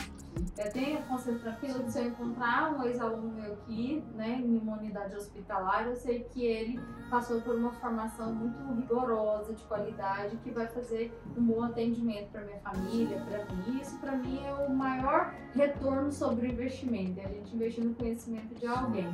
[0.58, 4.58] Eu tenho a consciência tranquila de se eu encontrar um ex-aluno meu aqui, né, em
[4.58, 6.80] uma unidade hospitalar, eu sei que ele
[7.10, 12.42] passou por uma formação muito rigorosa, de qualidade, que vai fazer um bom atendimento para
[12.42, 13.80] minha família, para mim.
[13.80, 17.94] Isso para mim é o maior retorno sobre o investimento, é a gente investir no
[17.94, 19.08] conhecimento de alguém.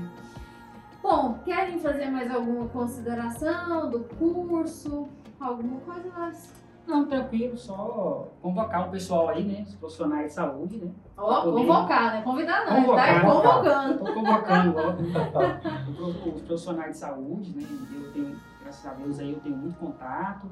[1.03, 5.09] Bom, querem fazer mais alguma consideração do curso?
[5.39, 6.61] Alguma coisa mais?
[6.87, 9.65] Não, tranquilo, só convocar o pessoal aí, né?
[9.67, 10.91] Os profissionais de saúde, né?
[11.17, 12.23] Ó, Poder- convocar, né?
[12.23, 13.53] Convidar não, Convocar, tá convocar.
[13.53, 13.93] convocando.
[13.93, 17.67] Estou convocando ó, os profissionais de saúde, né?
[17.95, 20.47] Eu tenho, graças a Deus, aí eu tenho muito contato.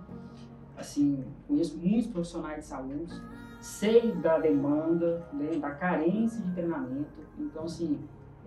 [0.76, 3.20] Assim, conheço muitos profissionais de saúde,
[3.60, 7.10] sei da demanda, né, da carência de treinamento.
[7.36, 7.98] Então, assim,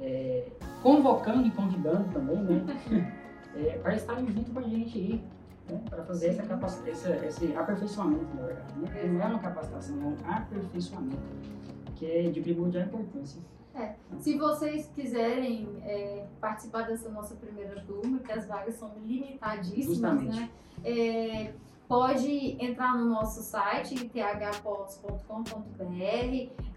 [0.02, 0.47] é,
[0.82, 3.18] convocando e convidando também, né?
[3.54, 5.22] É, para estarem junto com a gente aí,
[5.70, 5.82] né?
[5.89, 6.43] Para fazer essa
[6.88, 8.80] essa, esse aperfeiçoamento, na verdade.
[8.80, 9.04] Né?
[9.12, 11.20] Não é uma capacitação, é um aperfeiçoamento,
[11.97, 13.41] que é de primordial importância.
[14.20, 20.39] Se vocês quiserem é, participar dessa nossa primeira turma, que as vagas são limitadíssimas, Justamente.
[20.39, 20.49] né?
[20.84, 21.54] É,
[21.91, 25.21] pode entrar no nosso site, thpos.com.br,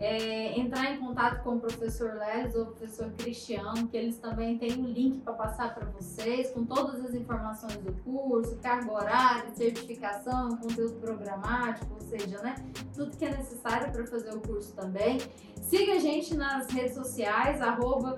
[0.01, 4.59] é, entrar em contato com o professor Lelis ou o professor Cristiano, que eles também
[4.59, 9.55] têm um link para passar para vocês, com todas as informações do curso, carga horária,
[9.55, 12.57] certificação, conteúdo programático, ou seja, né,
[12.93, 15.21] tudo que é necessário para fazer o curso também.
[15.63, 18.17] Siga a gente nas redes sociais, arroba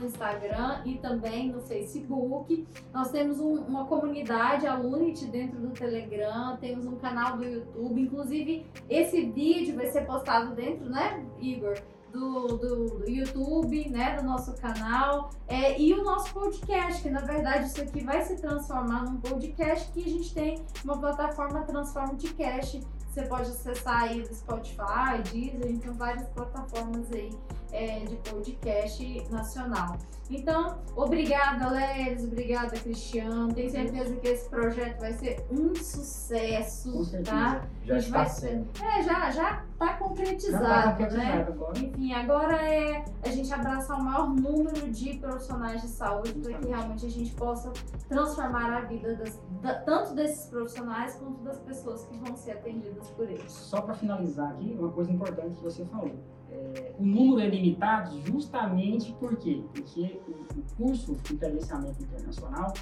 [0.00, 2.66] no Instagram e também no Facebook.
[2.92, 4.74] Nós temos um- uma comunidade, a
[5.10, 8.00] Dentro do Telegram, temos um canal do YouTube.
[8.00, 11.76] Inclusive, esse vídeo vai ser postado dentro, né, Igor?
[12.12, 17.20] Do, do, do YouTube, né, do nosso canal, é, e o nosso podcast, que na
[17.20, 22.16] verdade isso aqui vai se transformar num podcast que a gente tem uma plataforma Transform
[22.16, 22.80] de Cast.
[23.08, 27.30] Você pode acessar aí do Spotify, Deezer, a gente tem várias plataformas aí
[27.72, 29.96] é, de podcast nacional.
[30.30, 33.52] Então, obrigada, Lelis, obrigada, Cristiano.
[33.52, 37.30] Tenho certeza que esse projeto vai ser um sucesso, Com certeza.
[37.36, 37.66] tá?
[37.84, 38.68] Já A gente vai está sendo.
[38.80, 40.92] É, já, já tá Já concretizado, tá né?
[40.92, 41.78] concretizado agora.
[41.80, 46.68] Enfim, agora é a gente abraçar o maior número de profissionais de saúde para que
[46.68, 47.72] realmente a gente possa
[48.08, 53.08] transformar a vida das- da- tanto desses profissionais quanto das pessoas que vão ser atendidas
[53.10, 53.50] por eles.
[53.50, 56.12] Só para finalizar aqui, uma coisa importante que você falou.
[56.50, 59.62] É, o número é limitado justamente por quê?
[59.72, 62.72] Porque o, o curso de credenciamento internacional,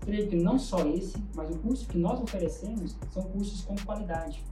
[0.00, 4.44] creio que não só esse, mas o curso que nós oferecemos são cursos com qualidade.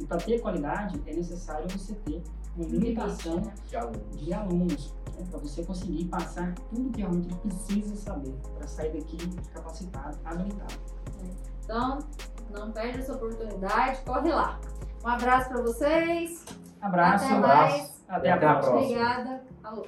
[0.00, 2.22] E para ter qualidade é necessário você ter
[2.56, 4.20] uma limitação De alunos.
[4.20, 9.16] de alunos, né, para você conseguir passar tudo que realmente precisa saber para sair daqui
[9.52, 10.74] capacitado, habilitado.
[11.62, 11.98] Então,
[12.50, 14.60] não perde essa oportunidade, corre lá.
[15.04, 16.44] Um abraço para vocês.
[16.84, 17.76] Abraço, Até abraço.
[17.78, 18.04] mais.
[18.08, 18.72] Até a Até a próxima.
[18.78, 19.00] próxima.
[19.00, 19.42] Obrigada.
[19.64, 19.86] Alô.